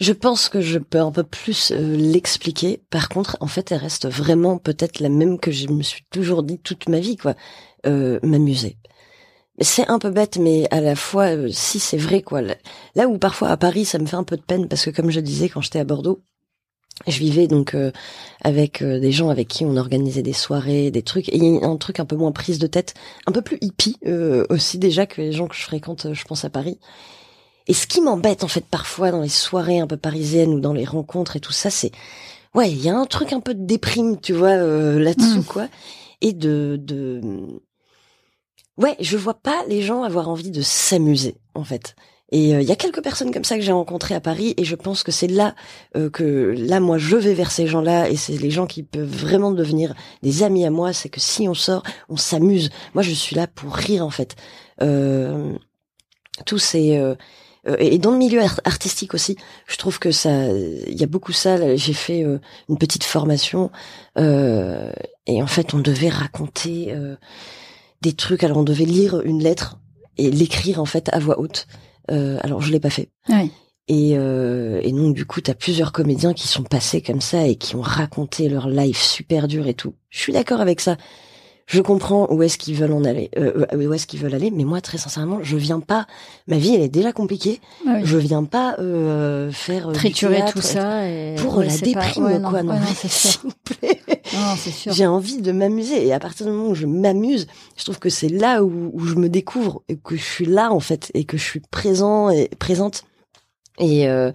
[0.00, 2.80] Je pense que je peux un peu plus euh, l'expliquer.
[2.90, 6.42] Par contre, en fait, elle reste vraiment peut-être la même que je me suis toujours
[6.42, 7.34] dit toute ma vie, quoi.
[7.86, 8.76] Euh, M'amuser.
[9.60, 12.42] C'est un peu bête, mais à la fois, euh, si c'est vrai, quoi.
[12.42, 15.10] Là- où parfois à Paris, ça me fait un peu de peine parce que, comme
[15.10, 16.20] je disais, quand j'étais à Bordeaux,
[17.08, 17.90] je vivais donc euh,
[18.42, 21.64] avec euh, des gens avec qui on organisait des soirées, des trucs, et il y
[21.64, 22.94] a un truc un peu moins prise de tête,
[23.26, 26.44] un peu plus hippie euh, aussi déjà que les gens que je fréquente, je pense
[26.44, 26.78] à Paris.
[27.66, 30.72] Et ce qui m'embête en fait parfois dans les soirées un peu parisiennes ou dans
[30.72, 31.90] les rencontres et tout ça, c'est
[32.54, 35.44] ouais, il y a un truc un peu de déprime, tu vois, euh, là-dessous Mm.
[35.44, 35.68] quoi,
[36.20, 37.20] et de de
[38.78, 41.94] ouais, je vois pas les gens avoir envie de s'amuser en fait.
[42.32, 44.64] Et euh, il y a quelques personnes comme ça que j'ai rencontrées à Paris et
[44.64, 45.54] je pense que c'est là
[45.96, 49.06] euh, que là moi je vais vers ces gens-là et c'est les gens qui peuvent
[49.06, 52.70] vraiment devenir des amis à moi, c'est que si on sort, on s'amuse.
[52.94, 54.34] Moi je suis là pour rire en fait.
[54.82, 55.52] Euh,
[56.46, 57.14] tous ces euh,
[57.68, 61.06] euh, et dans le milieu art- artistique aussi, je trouve que ça, il y a
[61.06, 61.76] beaucoup ça.
[61.76, 63.70] J'ai fait euh, une petite formation
[64.18, 64.90] euh,
[65.26, 67.16] et en fait, on devait raconter euh,
[68.04, 68.44] des trucs.
[68.44, 69.80] Alors, on devait lire une lettre
[70.16, 71.66] et l'écrire en fait à voix haute.
[72.10, 73.10] Euh, alors, je l'ai pas fait.
[73.28, 73.50] Oui.
[73.88, 77.56] Et, euh, et donc, du coup, t'as plusieurs comédiens qui sont passés comme ça et
[77.56, 79.94] qui ont raconté leur life super dur et tout.
[80.10, 80.96] Je suis d'accord avec ça.
[81.66, 84.50] Je comprends où est-ce qu'ils veulent en aller, euh, euh, où est-ce qu'ils veulent aller,
[84.50, 86.06] mais moi, très sincèrement, je viens pas.
[86.46, 87.60] Ma vie, elle est déjà compliquée.
[87.86, 88.00] Ah oui.
[88.04, 91.78] Je viens pas euh, faire euh, Triturer théâtre tout ça et pour Ouais, la pas-
[91.78, 92.62] déprime, quoi.
[92.62, 93.10] Non, ouais, sûr.
[93.10, 94.00] s'il vous plaît.
[94.34, 94.92] Non.
[94.92, 97.46] J'ai envie de m'amuser et à partir du moment où je m'amuse,
[97.76, 100.70] je trouve que c'est là où, où je me découvre et que je suis là
[100.72, 103.04] en fait et que je suis présent et présente
[103.78, 104.32] et euh,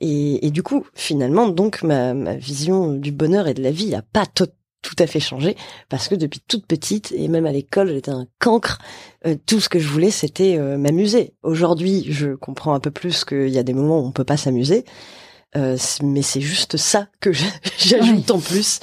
[0.00, 3.94] et, et du coup finalement donc ma, ma vision du bonheur et de la vie
[3.94, 4.46] a pas to-
[4.82, 5.56] tout à fait changé
[5.88, 8.78] parce que depuis toute petite et même à l'école j'étais un cancre
[9.26, 13.24] euh, tout ce que je voulais c'était euh, m'amuser aujourd'hui je comprends un peu plus
[13.24, 14.84] qu'il y a des moments où on peut pas s'amuser
[15.56, 17.30] euh, mais c'est juste ça que
[17.78, 18.80] j'ajoute en plus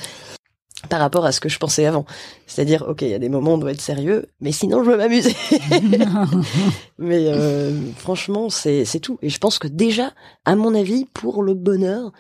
[0.89, 2.05] par rapport à ce que je pensais avant.
[2.45, 4.91] C'est-à-dire, ok, il y a des moments où on doit être sérieux, mais sinon je
[4.91, 5.35] veux m'amuser.
[6.97, 9.17] mais euh, franchement, c'est c'est tout.
[9.21, 10.13] Et je pense que déjà,
[10.45, 12.11] à mon avis, pour le bonheur,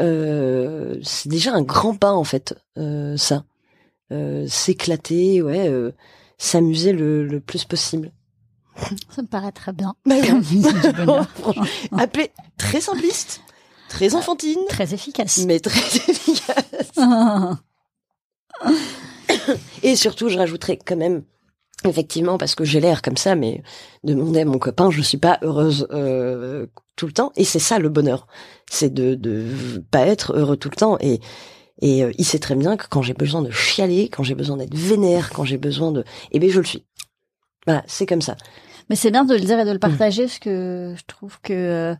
[0.00, 3.44] euh, c'est déjà un grand pas en fait, euh, ça.
[4.12, 5.92] euh, s'éclater, ouais, euh,
[6.38, 8.12] s'amuser le, le plus possible.
[9.10, 9.94] Ça me paraît très bien.
[10.04, 10.16] Bah.
[11.98, 13.40] Appelé très simpliste,
[13.88, 15.44] très enfantine, Très efficace.
[15.46, 16.92] mais très efficace.
[19.82, 21.22] Et surtout, je rajouterais quand même,
[21.84, 23.62] effectivement, parce que j'ai l'air comme ça, mais
[24.04, 26.66] demander à mon copain, je suis pas heureuse euh,
[26.96, 27.32] tout le temps.
[27.36, 28.26] Et c'est ça le bonheur,
[28.70, 30.96] c'est de de pas être heureux tout le temps.
[31.00, 31.20] Et
[31.82, 34.56] et euh, il sait très bien que quand j'ai besoin de chialer, quand j'ai besoin
[34.56, 36.86] d'être vénère, quand j'ai besoin de, eh ben je le suis.
[37.66, 38.36] Voilà, c'est comme ça.
[38.88, 41.52] Mais c'est bien de le dire et de le partager parce que je trouve que
[41.52, 41.94] euh,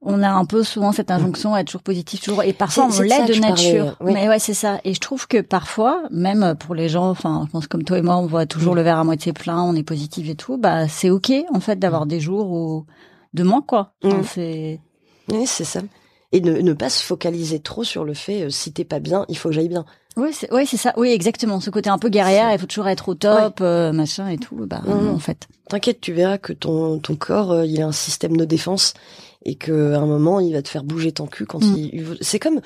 [0.00, 3.00] on a un peu souvent cette injonction à être toujours positif, toujours et parfois on
[3.02, 3.96] l'est de parlais, nature.
[4.00, 4.12] oui.
[4.14, 4.80] Mais ouais, c'est ça.
[4.84, 8.02] Et je trouve que parfois, même pour les gens, enfin, je pense comme toi et
[8.02, 8.76] moi, on voit toujours Mm.
[8.76, 10.56] le verre à moitié plein, on est positif et tout.
[10.56, 12.86] Bah, c'est ok en fait d'avoir des jours où
[13.34, 13.92] de moins quoi.
[14.02, 14.24] Enfin, Mm.
[14.24, 14.80] C'est
[15.30, 15.80] Oui, c'est ça.
[16.32, 19.26] Et ne, ne pas se focaliser trop sur le fait, euh, si t'es pas bien,
[19.28, 19.84] il faut que j'aille bien.
[20.16, 20.92] Oui, c'est ça.
[20.96, 21.60] Oui, exactement.
[21.60, 24.56] Ce côté un peu guerrière, il faut toujours être au top, euh, machin et tout.
[24.66, 24.90] Bah, Mm.
[24.90, 25.46] non, en fait.
[25.68, 28.94] T'inquiète, tu verras que ton, ton corps, euh, il a un système de défense
[29.44, 31.76] et que à un moment, il va te faire bouger ton cul quand Mm.
[31.76, 32.60] il, C'est comme,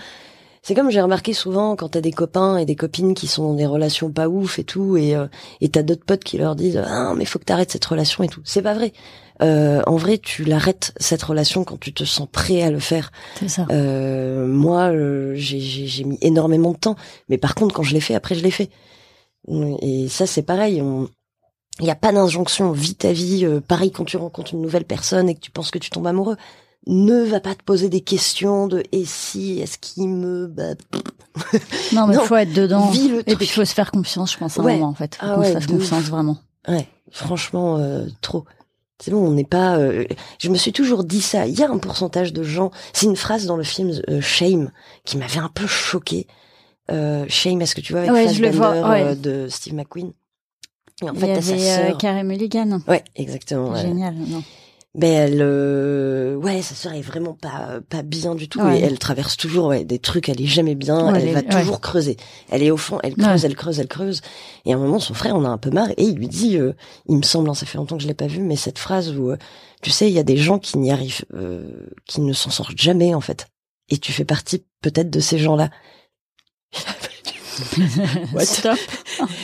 [0.67, 3.55] c'est comme j'ai remarqué souvent quand t'as des copains et des copines qui sont dans
[3.55, 5.27] des relations pas ouf et tout, et euh,
[5.61, 8.29] et t'as d'autres potes qui leur disent ah mais faut que t'arrêtes cette relation et
[8.29, 8.41] tout.
[8.45, 8.93] C'est pas vrai.
[9.43, 13.11] Euh, en vrai, tu l'arrêtes cette relation quand tu te sens prêt à le faire.
[13.39, 13.67] C'est ça.
[13.71, 16.97] Euh, moi, euh, j'ai- mis énormément de temps,
[17.29, 18.71] mais par contre, quand je l'ai fait, après, je l'ai fait.
[19.83, 20.81] Et ça, c'est pareil.
[20.81, 21.09] On...
[21.81, 22.71] Il n'y a pas d'injonction.
[22.73, 23.45] Vis ta vie.
[23.45, 26.07] euh, pareil, quand tu rencontres une nouvelle personne et que tu penses que tu tombes
[26.07, 26.37] amoureux,
[26.87, 30.47] ne va pas te poser des questions de et si, est-ce qu'il me...
[30.47, 30.75] Bah,
[31.93, 32.91] Non, mais faut être dedans.
[32.91, 34.75] vis le Et puis il faut se faire confiance, je pense, à un Ouais.
[34.75, 35.15] moment en fait.
[35.15, 36.11] Faut Ah qu'on ouais, se fasse confiance ouf.
[36.11, 36.39] vraiment.
[36.69, 38.45] Ouais, franchement, euh, trop.
[39.03, 39.77] C'est bon, on n'est pas.
[39.79, 40.05] euh,
[40.39, 41.47] Je me suis toujours dit ça.
[41.47, 42.71] Il y a un pourcentage de gens.
[42.93, 44.71] C'est une phrase dans le film euh, Shame
[45.05, 46.27] qui m'avait un peu choqué.
[46.91, 49.03] Euh, Shame, est-ce que tu vois avec Ouais, je le vois, Fassbender, ouais.
[49.03, 49.15] euh,
[49.45, 50.13] de Steve McQueen
[51.03, 51.99] Et en Il fait, y t'as sa avait euh, sœur.
[51.99, 52.79] Carey Mulligan.
[52.87, 53.75] Ouais, exactement.
[53.75, 54.15] Génial.
[54.15, 54.43] Non.
[54.97, 58.79] Ben elle, euh, ouais, sa sœur est vraiment pas pas bien du tout Ouais.
[58.79, 60.29] et elle traverse toujours ouais, des trucs.
[60.29, 61.13] Elle est jamais bien.
[61.13, 62.17] Ouais, elle elle va toujours creuser.
[62.49, 63.01] Elle est au fond.
[63.03, 64.21] Elle creuse, elle creuse, elle creuse.
[64.65, 66.59] Et à un moment, son frère en a un peu marre et il lui dit,
[66.59, 66.75] euh,
[67.09, 69.11] il me semble, hein, ça fait longtemps que je l'ai pas vu, mais cette phrase
[69.17, 69.37] où, euh,
[69.83, 72.79] tu sais, il y a des gens qui n'y arrivent, euh, qui ne s'en sortent
[72.79, 73.49] jamais en fait.
[73.91, 75.71] Et tu fais partie peut-être de ces gens-là.
[78.33, 78.45] What?
[78.47, 78.79] Stop.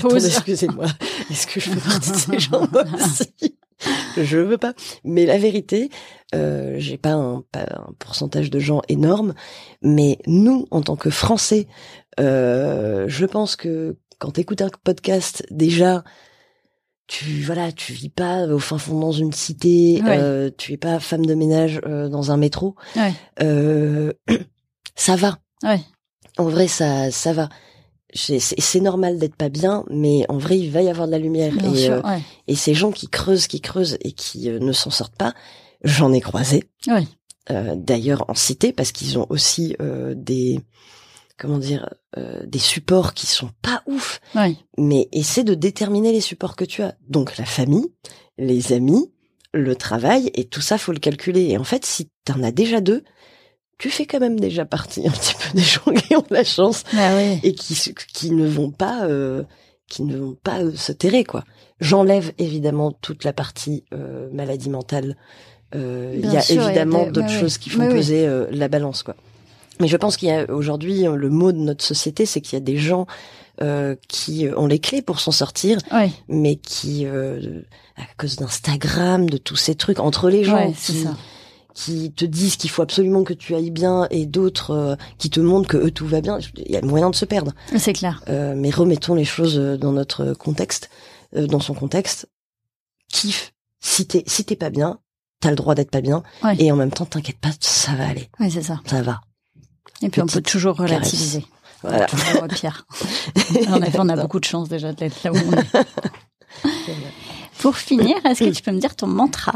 [0.00, 0.26] Pause.
[0.26, 0.86] Excusez-moi.
[1.30, 2.62] Est-ce que je fais partie de ces gens
[2.94, 3.56] aussi?
[4.16, 4.74] Je veux pas.
[5.04, 5.90] Mais la vérité,
[6.34, 9.34] euh, j'ai pas un, pas un pourcentage de gens énorme,
[9.82, 11.66] mais nous, en tant que Français,
[12.18, 16.04] euh, je pense que quand t'écoutes un podcast, déjà,
[17.06, 20.18] tu voilà, tu vis pas au fin fond dans une cité, Ouais.
[20.18, 22.76] euh, tu es pas femme de ménage euh, dans un métro.
[22.96, 23.12] Ouais.
[23.42, 24.12] Euh,
[24.94, 25.38] ça va.
[25.64, 25.80] Ouais.
[26.38, 27.48] En vrai, ça, ça va.
[28.14, 31.52] C'est normal d'être pas bien, mais en vrai, il va y avoir de la lumière.
[31.52, 31.92] Bien et, sûr.
[31.94, 32.22] euh, ouais.
[32.48, 35.34] et ces gens qui creusent, qui creusent et qui euh, ne s'en sortent pas,
[35.84, 36.64] j'en ai croisé.
[37.50, 40.60] Euh, D'ailleurs en cité, parce qu'ils ont aussi euh, des
[41.38, 41.88] comment dire
[42.18, 44.20] euh, des supports qui sont pas ouf.
[44.76, 46.96] Mais essaie de déterminer les supports que tu as.
[47.08, 47.86] Donc la famille,
[48.38, 49.10] les amis,
[49.54, 51.48] le travail et tout ça, faut le calculer.
[51.48, 53.04] Et en fait, si t'en as déjà deux,
[53.80, 56.44] tu fais quand même déjà partie un petit peu des gens qui ont de la
[56.44, 57.40] chance Bah ouais.
[57.42, 57.76] et qui
[58.14, 59.42] qui ne vont pas euh,
[59.88, 61.44] qui ne vont pas euh, se terrer quoi.
[61.80, 65.16] J'enlève évidemment toute la partie euh, maladie mentale.
[65.74, 68.68] Euh, Il y a sûr, évidemment d'autres ouais, choses qui font Ouais, peser euh, la
[68.68, 69.16] balance quoi.
[69.80, 72.62] Mais je pense qu'il y a aujourd'hui le mot de notre société, c'est qu'il y
[72.62, 73.06] a des gens
[73.62, 76.10] euh, qui ont les clés pour s'en sortir, Ouais.
[76.28, 77.62] mais qui euh,
[77.96, 81.16] à cause d'Instagram, de tous ces trucs entre les gens Ouais, c'est qui, ça.
[81.74, 85.40] Qui te disent qu'il faut absolument que tu ailles bien et d'autres euh, qui te
[85.40, 87.52] montrent que eux tout va bien, il y a moyen de se perdre.
[87.76, 88.22] C'est clair.
[88.28, 90.90] Euh, mais remettons les choses euh, dans notre contexte,
[91.36, 92.28] euh, dans son contexte.
[93.12, 93.52] Kiffe.
[93.80, 94.98] Si t'es si t'es pas bien,
[95.40, 96.54] t'as le droit d'être pas bien, Ouais.
[96.58, 98.80] et en même temps, t'inquiète pas, ça va aller, Ouais, c'est ça.
[98.84, 99.20] ça va.
[100.02, 100.90] Et puis on peut toujours caresse.
[100.92, 101.44] relativiser.
[101.82, 102.04] Voilà.
[102.06, 102.86] Toujours pire.
[103.68, 105.86] en effet, on a beaucoup de chance déjà d'être là où on est.
[107.58, 109.52] Pour finir, est-ce que tu peux me dire ton mantra?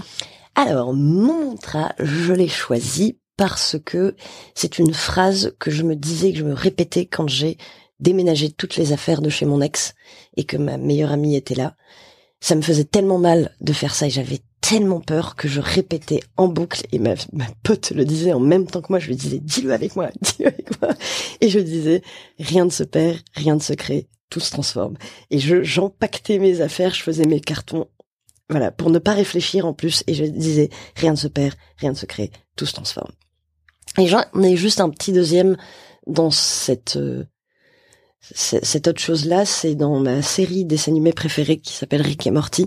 [0.55, 4.15] Alors, mon mantra, je l'ai choisi parce que
[4.55, 7.59] c'est une phrase que je me disais, que je me répétais quand j'ai
[8.01, 9.95] déménagé toutes les affaires de chez mon ex
[10.37, 11.75] et que ma meilleure amie était là.
[12.41, 16.21] Ça me faisait tellement mal de faire ça et j'avais tellement peur que je répétais
[16.37, 17.15] en boucle et ma,
[17.63, 18.99] pote le disait en même temps que moi.
[18.99, 20.91] Je lui disais, dis-le avec moi, dis-le avec moi.
[21.41, 22.03] Et je disais,
[22.39, 24.97] rien ne se perd, rien ne se crée, tout se transforme.
[25.31, 27.89] Et je, j'empaquetais mes affaires, je faisais mes cartons
[28.51, 31.93] voilà, pour ne pas réfléchir en plus, et je disais, rien ne se perd, rien
[31.93, 33.13] ne se crée, tout se transforme.
[33.99, 35.57] Et j'en ai juste un petit deuxième
[36.07, 37.25] dans cette, euh,
[38.21, 42.67] cette autre chose-là, c'est dans ma série des animés préférée qui s'appelle Rick et Morty.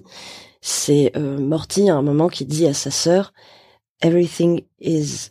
[0.62, 3.34] C'est euh, Morty à un moment qui dit à sa sœur,
[4.02, 5.30] "Everything is."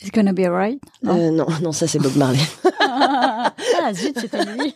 [0.00, 0.80] It's gonna be alright?
[1.02, 2.38] Non, euh, non, non, ça c'est Bob Marley.
[2.80, 3.52] ah
[3.92, 4.74] zut, c'était lui.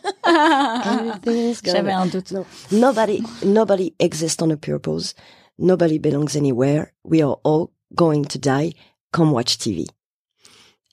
[1.63, 2.31] J'avais un doute.
[2.31, 2.45] No.
[2.71, 5.13] Nobody, nobody exists on a purpose.
[5.57, 6.93] Nobody belongs anywhere.
[7.05, 8.73] We are all going to die.
[9.11, 9.85] Come watch TV.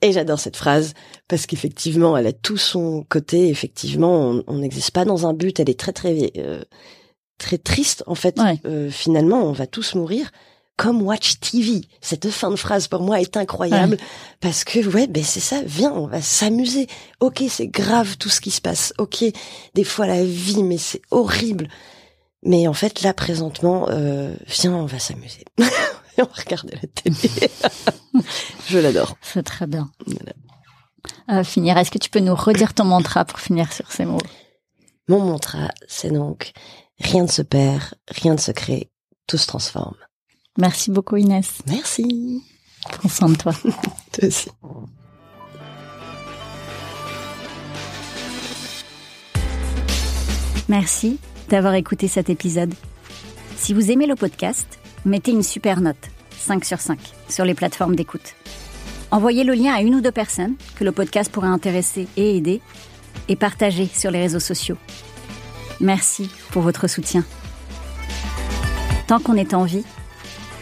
[0.03, 0.95] Et j'adore cette phrase
[1.29, 3.49] parce qu'effectivement, elle a tout son côté.
[3.49, 5.59] Effectivement, on n'existe pas dans un but.
[5.59, 6.63] Elle est très très euh,
[7.39, 8.39] très triste en fait.
[8.65, 10.31] Euh, finalement, on va tous mourir.
[10.81, 11.83] Comme Watch TV.
[12.01, 13.99] Cette fin de phrase pour moi est incroyable
[14.41, 15.61] parce que ouais, ben c'est ça.
[15.63, 16.87] Viens, on va s'amuser.
[17.21, 18.95] Ok, c'est grave tout ce qui se passe.
[18.97, 19.23] Ok,
[19.75, 21.69] des fois la vie, mais c'est horrible.
[22.43, 25.45] Mais en fait, là présentement, euh, viens, on va s'amuser.
[25.59, 27.51] on va regarder la télé.
[28.67, 29.19] Je l'adore.
[29.21, 29.93] C'est très bien.
[31.31, 34.17] Euh, finir, est-ce que tu peux nous redire ton mantra pour finir sur ces mots?
[35.09, 36.53] Mon mantra, c'est donc
[36.99, 38.91] rien ne se perd, rien ne se crée,
[39.27, 39.97] tout se transforme.
[40.59, 41.63] Merci beaucoup Inès.
[41.67, 42.43] Merci.
[42.83, 43.53] Prends soin de toi.
[44.13, 44.51] toi aussi.
[50.69, 52.73] Merci d'avoir écouté cet épisode.
[53.57, 56.99] Si vous aimez le podcast, mettez une super note, 5 sur 5,
[57.29, 58.35] sur les plateformes d'écoute.
[59.11, 62.61] Envoyez le lien à une ou deux personnes que le podcast pourrait intéresser et aider,
[63.29, 64.77] et partagez sur les réseaux sociaux.
[65.81, 67.25] Merci pour votre soutien.
[69.09, 69.85] Tant qu'on est en vie,